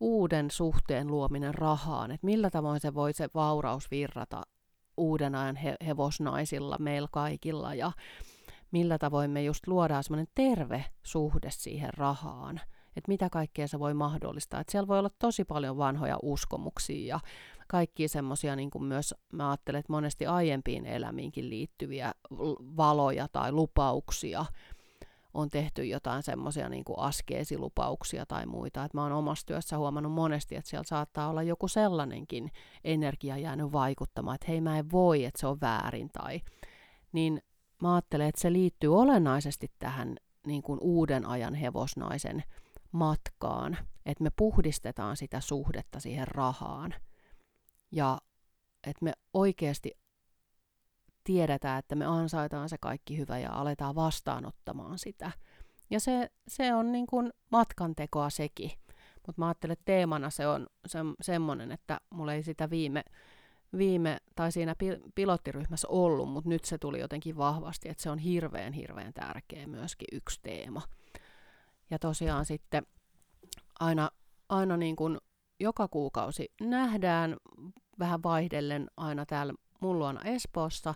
uuden 0.00 0.50
suhteen 0.50 1.06
luominen 1.06 1.54
rahaan, 1.54 2.10
että 2.10 2.24
millä 2.24 2.50
tavoin 2.50 2.80
se 2.80 2.94
voi 2.94 3.12
se 3.12 3.28
vauraus 3.34 3.90
virrata 3.90 4.42
uuden 4.96 5.34
ajan 5.34 5.56
he- 5.56 5.76
hevosnaisilla, 5.86 6.76
meillä 6.78 7.08
kaikilla 7.12 7.74
ja 7.74 7.92
millä 8.70 8.98
tavoin 8.98 9.30
me 9.30 9.42
just 9.42 9.66
luodaan 9.66 10.04
semmoinen 10.04 10.28
terve 10.34 10.84
suhde 11.02 11.50
siihen 11.50 11.94
rahaan, 11.94 12.60
että 12.96 13.08
mitä 13.08 13.30
kaikkea 13.30 13.68
se 13.68 13.78
voi 13.78 13.94
mahdollistaa. 13.94 14.60
Että 14.60 14.70
siellä 14.70 14.88
voi 14.88 14.98
olla 14.98 15.10
tosi 15.18 15.44
paljon 15.44 15.76
vanhoja 15.76 16.18
uskomuksia 16.22 17.06
ja 17.08 17.20
kaikki 17.68 18.08
semmoisia 18.08 18.56
niin 18.56 18.70
myös, 18.80 19.14
mä 19.32 19.50
ajattelen, 19.50 19.78
että 19.78 19.92
monesti 19.92 20.26
aiempiin 20.26 20.86
elämiinkin 20.86 21.50
liittyviä 21.50 22.12
valoja 22.76 23.28
tai 23.28 23.52
lupauksia, 23.52 24.44
on 25.34 25.50
tehty 25.50 25.84
jotain 25.84 26.22
semmoisia 26.22 26.68
niin 26.68 26.84
askeesilupauksia 26.96 28.26
tai 28.26 28.46
muita. 28.46 28.84
Et 28.84 28.94
mä 28.94 29.02
oon 29.02 29.12
omassa 29.12 29.46
työssä 29.46 29.78
huomannut 29.78 30.12
monesti, 30.12 30.56
että 30.56 30.70
siellä 30.70 30.84
saattaa 30.84 31.28
olla 31.28 31.42
joku 31.42 31.68
sellainenkin 31.68 32.50
energia 32.84 33.38
jäänyt 33.38 33.72
vaikuttamaan, 33.72 34.34
että 34.34 34.46
hei 34.48 34.60
mä 34.60 34.78
en 34.78 34.90
voi, 34.92 35.24
että 35.24 35.40
se 35.40 35.46
on 35.46 35.60
väärin. 35.60 36.10
Tai, 36.12 36.40
niin 37.12 37.42
mä 37.82 37.94
ajattelen, 37.94 38.28
että 38.28 38.40
se 38.40 38.52
liittyy 38.52 38.96
olennaisesti 39.00 39.72
tähän 39.78 40.16
niin 40.46 40.62
kuin 40.62 40.78
uuden 40.82 41.26
ajan 41.26 41.54
hevosnaisen 41.54 42.44
matkaan, 42.92 43.78
että 44.06 44.24
me 44.24 44.30
puhdistetaan 44.36 45.16
sitä 45.16 45.40
suhdetta 45.40 46.00
siihen 46.00 46.28
rahaan 46.28 46.94
ja 47.94 48.18
että 48.86 49.04
me 49.04 49.12
oikeasti 49.34 49.92
tiedetään, 51.24 51.78
että 51.78 51.94
me 51.94 52.06
ansaitaan 52.06 52.68
se 52.68 52.78
kaikki 52.78 53.18
hyvä 53.18 53.38
ja 53.38 53.52
aletaan 53.52 53.94
vastaanottamaan 53.94 54.98
sitä. 54.98 55.30
Ja 55.90 56.00
se, 56.00 56.30
se 56.48 56.74
on 56.74 56.92
niin 56.92 57.06
kuin 57.06 57.32
matkantekoa 57.50 58.30
sekin. 58.30 58.70
Mutta 59.26 59.42
mä 59.42 59.46
ajattelen, 59.46 59.72
että 59.72 59.84
teemana 59.84 60.30
se 60.30 60.46
on 60.46 60.66
se, 60.86 60.98
semmoinen, 61.20 61.72
että 61.72 62.00
mulla 62.10 62.32
ei 62.32 62.42
sitä 62.42 62.70
viime, 62.70 63.04
viime 63.78 64.18
tai 64.34 64.52
siinä 64.52 64.74
pilottiryhmässä 65.14 65.88
ollut, 65.88 66.30
mutta 66.30 66.48
nyt 66.48 66.64
se 66.64 66.78
tuli 66.78 67.00
jotenkin 67.00 67.36
vahvasti, 67.36 67.88
että 67.88 68.02
se 68.02 68.10
on 68.10 68.18
hirveän, 68.18 68.72
hirveän 68.72 69.12
tärkeä 69.12 69.66
myöskin 69.66 70.08
yksi 70.12 70.40
teema. 70.42 70.82
Ja 71.90 71.98
tosiaan 71.98 72.44
sitten 72.44 72.86
aina, 73.80 74.10
aina 74.48 74.76
niin 74.76 74.96
kuin 74.96 75.18
joka 75.60 75.88
kuukausi 75.88 76.52
nähdään 76.60 77.36
vähän 77.98 78.22
vaihdellen 78.22 78.90
aina 78.96 79.26
täällä 79.26 79.54
mun 79.80 79.98
luona 79.98 80.22
Espoossa 80.22 80.94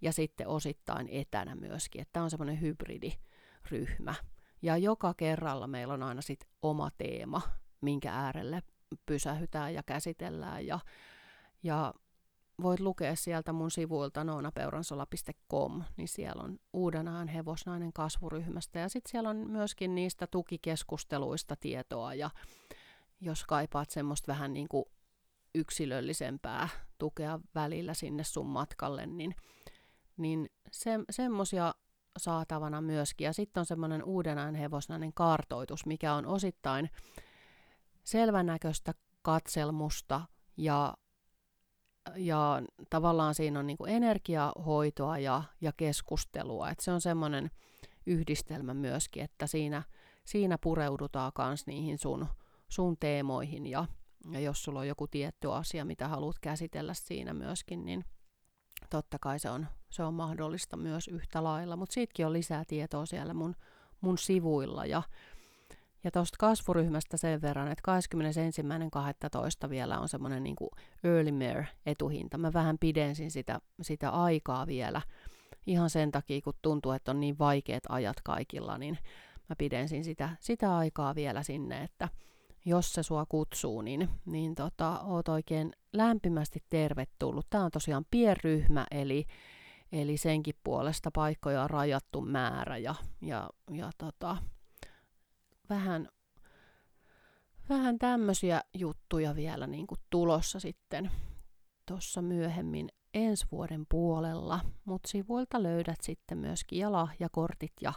ja 0.00 0.12
sitten 0.12 0.48
osittain 0.48 1.08
etänä 1.10 1.54
myöskin. 1.54 2.06
Tämä 2.12 2.24
on 2.24 2.30
semmoinen 2.30 2.60
hybridiryhmä. 2.60 4.14
Ja 4.62 4.76
joka 4.76 5.14
kerralla 5.14 5.66
meillä 5.66 5.94
on 5.94 6.02
aina 6.02 6.22
sitten 6.22 6.48
oma 6.62 6.90
teema, 6.98 7.42
minkä 7.80 8.14
äärelle 8.14 8.62
pysähytään 9.06 9.74
ja 9.74 9.82
käsitellään. 9.82 10.66
Ja, 10.66 10.80
ja 11.62 11.94
voit 12.62 12.80
lukea 12.80 13.16
sieltä 13.16 13.52
mun 13.52 13.70
sivuilta 13.70 14.24
noonapeuransola.com, 14.24 15.82
niin 15.96 16.08
siellä 16.08 16.42
on 16.42 16.58
uuden 16.72 17.08
ajan 17.08 17.28
hevosnainen 17.28 17.92
kasvuryhmästä. 17.92 18.78
Ja 18.78 18.88
sitten 18.88 19.10
siellä 19.10 19.30
on 19.30 19.36
myöskin 19.36 19.94
niistä 19.94 20.26
tukikeskusteluista 20.26 21.56
tietoa. 21.56 22.14
Ja 22.14 22.30
jos 23.20 23.44
kaipaat 23.44 23.90
semmoista 23.90 24.32
vähän 24.32 24.52
niin 24.52 24.68
kuin 24.68 24.84
yksilöllisempää 25.54 26.68
tukea 26.98 27.40
välillä 27.54 27.94
sinne 27.94 28.24
sun 28.24 28.46
matkalle, 28.46 29.06
niin, 29.06 29.34
niin 30.16 30.50
se, 30.70 30.90
semmoisia 31.10 31.74
saatavana 32.18 32.80
myöskin. 32.80 33.24
Ja 33.24 33.32
sitten 33.32 33.60
on 33.60 33.66
semmoinen 33.66 34.04
uudenajan 34.04 34.54
hevosnainen 34.54 35.12
kartoitus, 35.14 35.86
mikä 35.86 36.14
on 36.14 36.26
osittain 36.26 36.90
selvänäköistä 38.04 38.94
katselmusta 39.22 40.20
ja, 40.56 40.94
ja 42.16 42.62
tavallaan 42.90 43.34
siinä 43.34 43.58
on 43.58 43.66
niinku 43.66 43.84
energiahoitoa 43.84 45.18
ja, 45.18 45.42
ja 45.60 45.72
keskustelua. 45.76 46.70
Et 46.70 46.80
se 46.80 46.92
on 46.92 47.00
semmoinen 47.00 47.50
yhdistelmä 48.06 48.74
myöskin, 48.74 49.22
että 49.22 49.46
siinä, 49.46 49.82
siinä 50.24 50.58
pureudutaan 50.58 51.32
myös 51.38 51.66
niihin 51.66 51.98
sun, 51.98 52.26
sun 52.68 52.96
teemoihin 53.00 53.66
ja, 53.66 53.86
ja 54.30 54.40
jos 54.40 54.62
sulla 54.62 54.80
on 54.80 54.88
joku 54.88 55.06
tietty 55.06 55.52
asia, 55.52 55.84
mitä 55.84 56.08
haluat 56.08 56.38
käsitellä 56.38 56.94
siinä 56.94 57.34
myöskin, 57.34 57.84
niin 57.84 58.04
totta 58.90 59.18
kai 59.20 59.38
se 59.38 59.50
on, 59.50 59.66
se 59.90 60.02
on 60.02 60.14
mahdollista 60.14 60.76
myös 60.76 61.08
yhtä 61.08 61.44
lailla. 61.44 61.76
Mutta 61.76 61.92
siitäkin 61.92 62.26
on 62.26 62.32
lisää 62.32 62.64
tietoa 62.68 63.06
siellä 63.06 63.34
mun, 63.34 63.56
mun 64.00 64.18
sivuilla. 64.18 64.86
Ja, 64.86 65.02
ja 66.04 66.10
tuosta 66.10 66.36
kasvuryhmästä 66.38 67.16
sen 67.16 67.42
verran, 67.42 67.68
että 67.68 67.98
21.12. 69.64 69.70
vielä 69.70 69.98
on 69.98 70.08
semmoinen 70.08 70.42
niin 70.42 70.56
early 71.04 71.32
mare 71.32 71.68
etuhinta. 71.86 72.38
Mä 72.38 72.52
vähän 72.52 72.78
pidensin 72.78 73.30
sitä, 73.30 73.60
sitä 73.82 74.10
aikaa 74.10 74.66
vielä 74.66 75.02
ihan 75.66 75.90
sen 75.90 76.12
takia, 76.12 76.40
kun 76.40 76.54
tuntuu, 76.62 76.92
että 76.92 77.10
on 77.10 77.20
niin 77.20 77.38
vaikeat 77.38 77.82
ajat 77.88 78.16
kaikilla, 78.24 78.78
niin 78.78 78.98
mä 79.48 79.56
pidensin 79.58 80.04
sitä, 80.04 80.36
sitä 80.40 80.76
aikaa 80.76 81.14
vielä 81.14 81.42
sinne, 81.42 81.82
että 81.82 82.08
jos 82.64 82.92
se 82.92 83.02
sua 83.02 83.26
kutsuu, 83.26 83.82
niin, 83.82 84.08
niin 84.24 84.54
tota, 84.54 85.00
oot 85.00 85.28
oikein 85.28 85.72
lämpimästi 85.92 86.62
tervetullut. 86.70 87.46
Tämä 87.50 87.64
on 87.64 87.70
tosiaan 87.70 88.04
pienryhmä, 88.10 88.86
eli, 88.90 89.24
eli 89.92 90.16
senkin 90.16 90.54
puolesta 90.64 91.10
paikkoja 91.14 91.62
on 91.62 91.70
rajattu 91.70 92.20
määrä 92.20 92.78
ja, 92.78 92.94
ja, 93.20 93.50
ja 93.70 93.90
tota, 93.98 94.36
vähän, 95.70 96.08
vähän 97.68 97.98
tämmöisiä 97.98 98.62
juttuja 98.74 99.34
vielä 99.34 99.66
niin 99.66 99.86
kuin 99.86 99.98
tulossa 100.10 100.60
sitten 100.60 101.10
tuossa 101.86 102.22
myöhemmin 102.22 102.88
ensi 103.14 103.46
vuoden 103.52 103.86
puolella, 103.88 104.60
mutta 104.84 105.08
sivuilta 105.08 105.62
löydät 105.62 106.00
sitten 106.02 106.38
myöskin 106.38 106.78
ja 106.78 106.92
lahjakortit 106.92 107.72
ja 107.80 107.92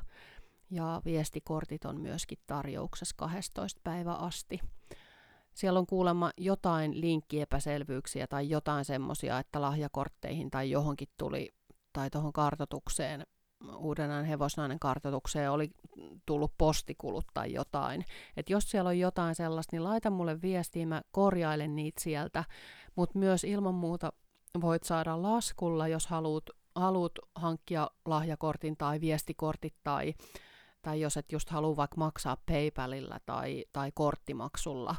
ja 0.72 1.02
viestikortit 1.06 1.86
on 1.86 2.02
myöskin 2.02 2.38
tarjouksessa 2.48 3.16
12 3.18 3.82
päivä 3.84 4.14
asti. 4.14 4.60
Siellä 5.54 5.80
on 5.80 5.88
kuulemma 5.88 6.32
jotain 6.38 7.02
linkkiepäselvyyksiä 7.02 8.28
tai 8.28 8.50
jotain 8.50 8.86
semmoisia, 8.86 9.40
että 9.40 9.62
lahjakortteihin 9.62 10.52
tai 10.52 10.72
johonkin 10.72 11.08
tuli, 11.18 11.54
tai 11.94 12.10
tuohon 12.10 12.34
kartotukseen, 12.34 13.26
uudenan 13.78 14.26
hevosnainen 14.26 14.80
kartotukseen 14.80 15.52
oli 15.52 15.72
tullut 16.26 16.54
postikulut 16.58 17.26
tai 17.34 17.54
jotain. 17.54 18.06
Et 18.38 18.50
jos 18.50 18.72
siellä 18.72 18.88
on 18.88 19.00
jotain 19.00 19.36
sellaista, 19.36 19.76
niin 19.76 19.84
laita 19.84 20.10
mulle 20.10 20.42
viestiä, 20.42 20.86
mä 20.86 21.02
korjailen 21.12 21.76
niitä 21.76 22.02
sieltä. 22.02 22.44
Mutta 22.96 23.20
myös 23.20 23.44
ilman 23.44 23.76
muuta 23.76 24.14
voit 24.62 24.84
saada 24.84 25.22
laskulla, 25.22 25.88
jos 25.88 26.08
haluat, 26.08 26.44
haluat 26.76 27.12
hankkia 27.36 27.90
lahjakortin 28.06 28.78
tai 28.78 29.02
viestikortit 29.02 29.76
tai 29.84 30.14
tai 30.86 31.02
jos 31.02 31.18
et 31.18 31.32
just 31.32 31.50
halua 31.50 31.76
vaikka 31.76 31.98
maksaa 31.98 32.38
PayPalilla 32.46 33.20
tai, 33.26 33.66
tai 33.74 33.92
korttimaksulla, 33.94 34.96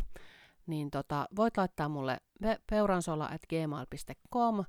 niin 0.66 0.90
tota, 0.90 1.28
voit 1.36 1.56
laittaa 1.56 1.88
mulle 1.88 2.20
peuransola.gmail.com 2.70 4.64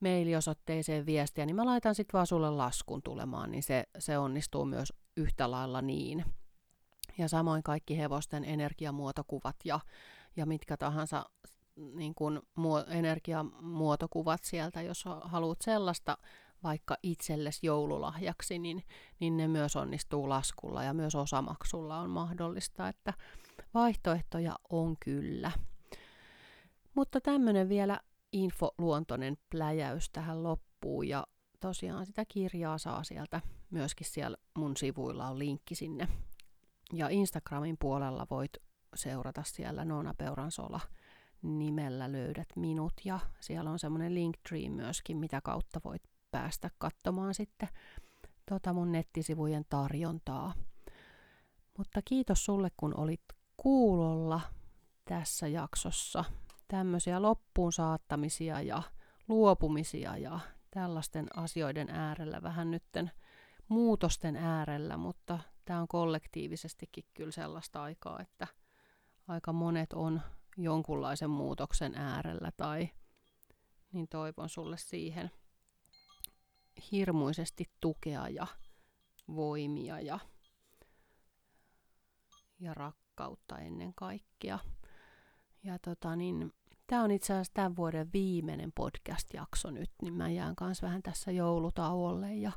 mailiosoitteeseen 0.00 1.06
viestiä, 1.06 1.46
niin 1.46 1.56
mä 1.56 1.66
laitan 1.66 1.94
sitten 1.94 2.12
vaan 2.12 2.26
sulle 2.26 2.50
laskun 2.50 3.02
tulemaan, 3.02 3.50
niin 3.50 3.62
se, 3.62 3.84
se 3.98 4.18
onnistuu 4.18 4.64
myös 4.64 4.92
yhtä 5.16 5.50
lailla 5.50 5.82
niin. 5.82 6.24
Ja 7.18 7.28
samoin 7.28 7.62
kaikki 7.62 7.98
hevosten 7.98 8.44
energiamuotokuvat 8.44 9.56
ja, 9.64 9.80
ja 10.36 10.46
mitkä 10.46 10.76
tahansa 10.76 11.24
niin 11.94 12.14
kun, 12.14 12.42
muo, 12.54 12.84
energiamuotokuvat 12.88 14.44
sieltä, 14.44 14.82
jos 14.82 15.04
haluat 15.22 15.58
sellaista 15.62 16.18
vaikka 16.62 16.96
itsellesi 17.02 17.66
joululahjaksi, 17.66 18.58
niin, 18.58 18.82
niin 19.20 19.36
ne 19.36 19.48
myös 19.48 19.76
onnistuu 19.76 20.28
laskulla 20.28 20.82
ja 20.82 20.94
myös 20.94 21.14
osamaksulla 21.14 21.98
on 21.98 22.10
mahdollista, 22.10 22.88
että, 22.88 23.14
vaihtoehtoja 23.74 24.56
on 24.70 24.96
kyllä. 25.04 25.52
Mutta 26.94 27.20
tämmöinen 27.20 27.68
vielä 27.68 28.00
infoluontoinen 28.32 29.38
pläjäys 29.50 30.10
tähän 30.10 30.42
loppuun 30.42 31.08
ja 31.08 31.26
tosiaan 31.60 32.06
sitä 32.06 32.24
kirjaa 32.28 32.78
saa 32.78 33.04
sieltä 33.04 33.40
myöskin 33.70 34.06
siellä 34.06 34.36
mun 34.58 34.76
sivuilla 34.76 35.28
on 35.28 35.38
linkki 35.38 35.74
sinne. 35.74 36.08
Ja 36.92 37.08
Instagramin 37.08 37.76
puolella 37.78 38.26
voit 38.30 38.52
seurata 38.94 39.42
siellä 39.44 39.84
Noona 39.84 40.14
Peuransola 40.14 40.80
nimellä 41.42 42.12
löydät 42.12 42.48
minut 42.56 42.92
ja 43.04 43.18
siellä 43.40 43.70
on 43.70 43.78
semmoinen 43.78 44.14
Linktree 44.14 44.70
myöskin, 44.70 45.16
mitä 45.16 45.40
kautta 45.40 45.80
voit 45.84 46.02
päästä 46.36 46.70
katsomaan 46.78 47.34
sitten 47.34 47.68
tota 48.50 48.72
mun 48.72 48.92
nettisivujen 48.92 49.64
tarjontaa. 49.70 50.54
Mutta 51.78 52.00
kiitos 52.04 52.44
sulle, 52.44 52.68
kun 52.76 52.96
olit 52.96 53.22
kuulolla 53.56 54.40
tässä 55.04 55.48
jaksossa. 55.48 56.24
Tämmöisiä 56.68 57.22
loppuun 57.22 57.72
saattamisia 57.72 58.60
ja 58.60 58.82
luopumisia 59.28 60.16
ja 60.16 60.40
tällaisten 60.70 61.26
asioiden 61.36 61.90
äärellä 61.90 62.42
vähän 62.42 62.70
nytten 62.70 63.10
muutosten 63.68 64.36
äärellä, 64.36 64.96
mutta 64.96 65.38
tämä 65.64 65.80
on 65.80 65.88
kollektiivisestikin 65.88 67.04
kyllä 67.14 67.32
sellaista 67.32 67.82
aikaa, 67.82 68.20
että 68.20 68.46
aika 69.28 69.52
monet 69.52 69.92
on 69.92 70.20
jonkunlaisen 70.56 71.30
muutoksen 71.30 71.94
äärellä 71.94 72.52
tai 72.56 72.88
niin 73.92 74.08
toivon 74.08 74.48
sulle 74.48 74.76
siihen 74.76 75.30
hirmuisesti 76.92 77.70
tukea 77.80 78.28
ja 78.28 78.46
voimia 79.36 80.00
ja, 80.00 80.18
ja 82.60 82.74
rakkautta 82.74 83.58
ennen 83.58 83.94
kaikkea. 83.94 84.58
Ja 85.62 85.78
tota 85.78 86.16
niin, 86.16 86.52
tämä 86.86 87.02
on 87.02 87.10
itse 87.10 87.32
asiassa 87.32 87.54
tämän 87.54 87.76
vuoden 87.76 88.12
viimeinen 88.12 88.72
podcast-jakso 88.72 89.70
nyt, 89.70 89.90
niin 90.02 90.14
mä 90.14 90.30
jään 90.30 90.56
kanssa 90.56 90.86
vähän 90.86 91.02
tässä 91.02 91.30
joulutauolle 91.30 92.34
ja 92.34 92.52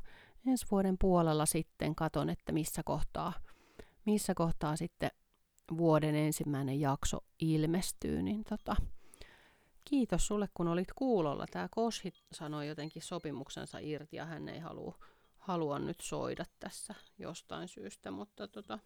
ensi 0.46 0.66
vuoden 0.70 0.96
puolella 0.98 1.46
sitten 1.46 1.94
katon, 1.94 2.30
että 2.30 2.52
missä 2.52 2.82
kohtaa, 2.84 3.32
missä 4.04 4.34
kohtaa 4.34 4.76
sitten 4.76 5.10
vuoden 5.76 6.14
ensimmäinen 6.14 6.80
jakso 6.80 7.18
ilmestyy, 7.38 8.22
niin 8.22 8.44
tota, 8.44 8.76
kiitos 9.90 10.26
sulle, 10.26 10.48
kun 10.54 10.68
olit 10.68 10.92
kuulolla. 10.96 11.46
Tämä 11.50 11.68
Koshi 11.70 12.12
sanoi 12.32 12.68
jotenkin 12.68 13.02
sopimuksensa 13.02 13.78
irti 13.78 14.16
ja 14.16 14.24
hän 14.24 14.48
ei 14.48 14.58
halua, 14.58 14.98
halua 15.38 15.78
nyt 15.78 16.00
soida 16.00 16.44
tässä 16.60 16.94
jostain 17.18 17.68
syystä, 17.68 18.10
mutta, 18.10 18.48
tota, 18.48 18.78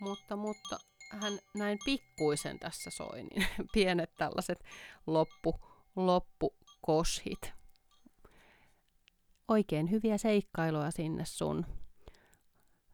mutta, 0.00 0.36
mutta 0.36 0.78
hän 1.10 1.38
näin 1.54 1.78
pikkuisen 1.84 2.58
tässä 2.58 2.90
soi, 2.90 3.22
niin 3.22 3.46
pienet 3.74 4.14
tällaiset 4.14 4.64
loppu, 5.06 5.60
loppukoshit. 5.96 7.52
Oikein 9.48 9.90
hyviä 9.90 10.18
seikkailuja 10.18 10.90
sinne 10.90 11.24
sun, 11.24 11.66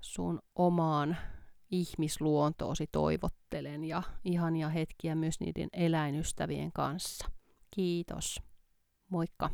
sun 0.01 0.43
omaan 0.55 1.17
ihmisluontoosi 1.71 2.87
toivottelen 2.93 3.85
ja 3.85 4.03
ihania 4.25 4.69
hetkiä 4.69 5.15
myös 5.15 5.41
niiden 5.41 5.69
eläinystävien 5.73 6.73
kanssa. 6.73 7.31
Kiitos. 7.71 8.43
Moikka! 9.09 9.51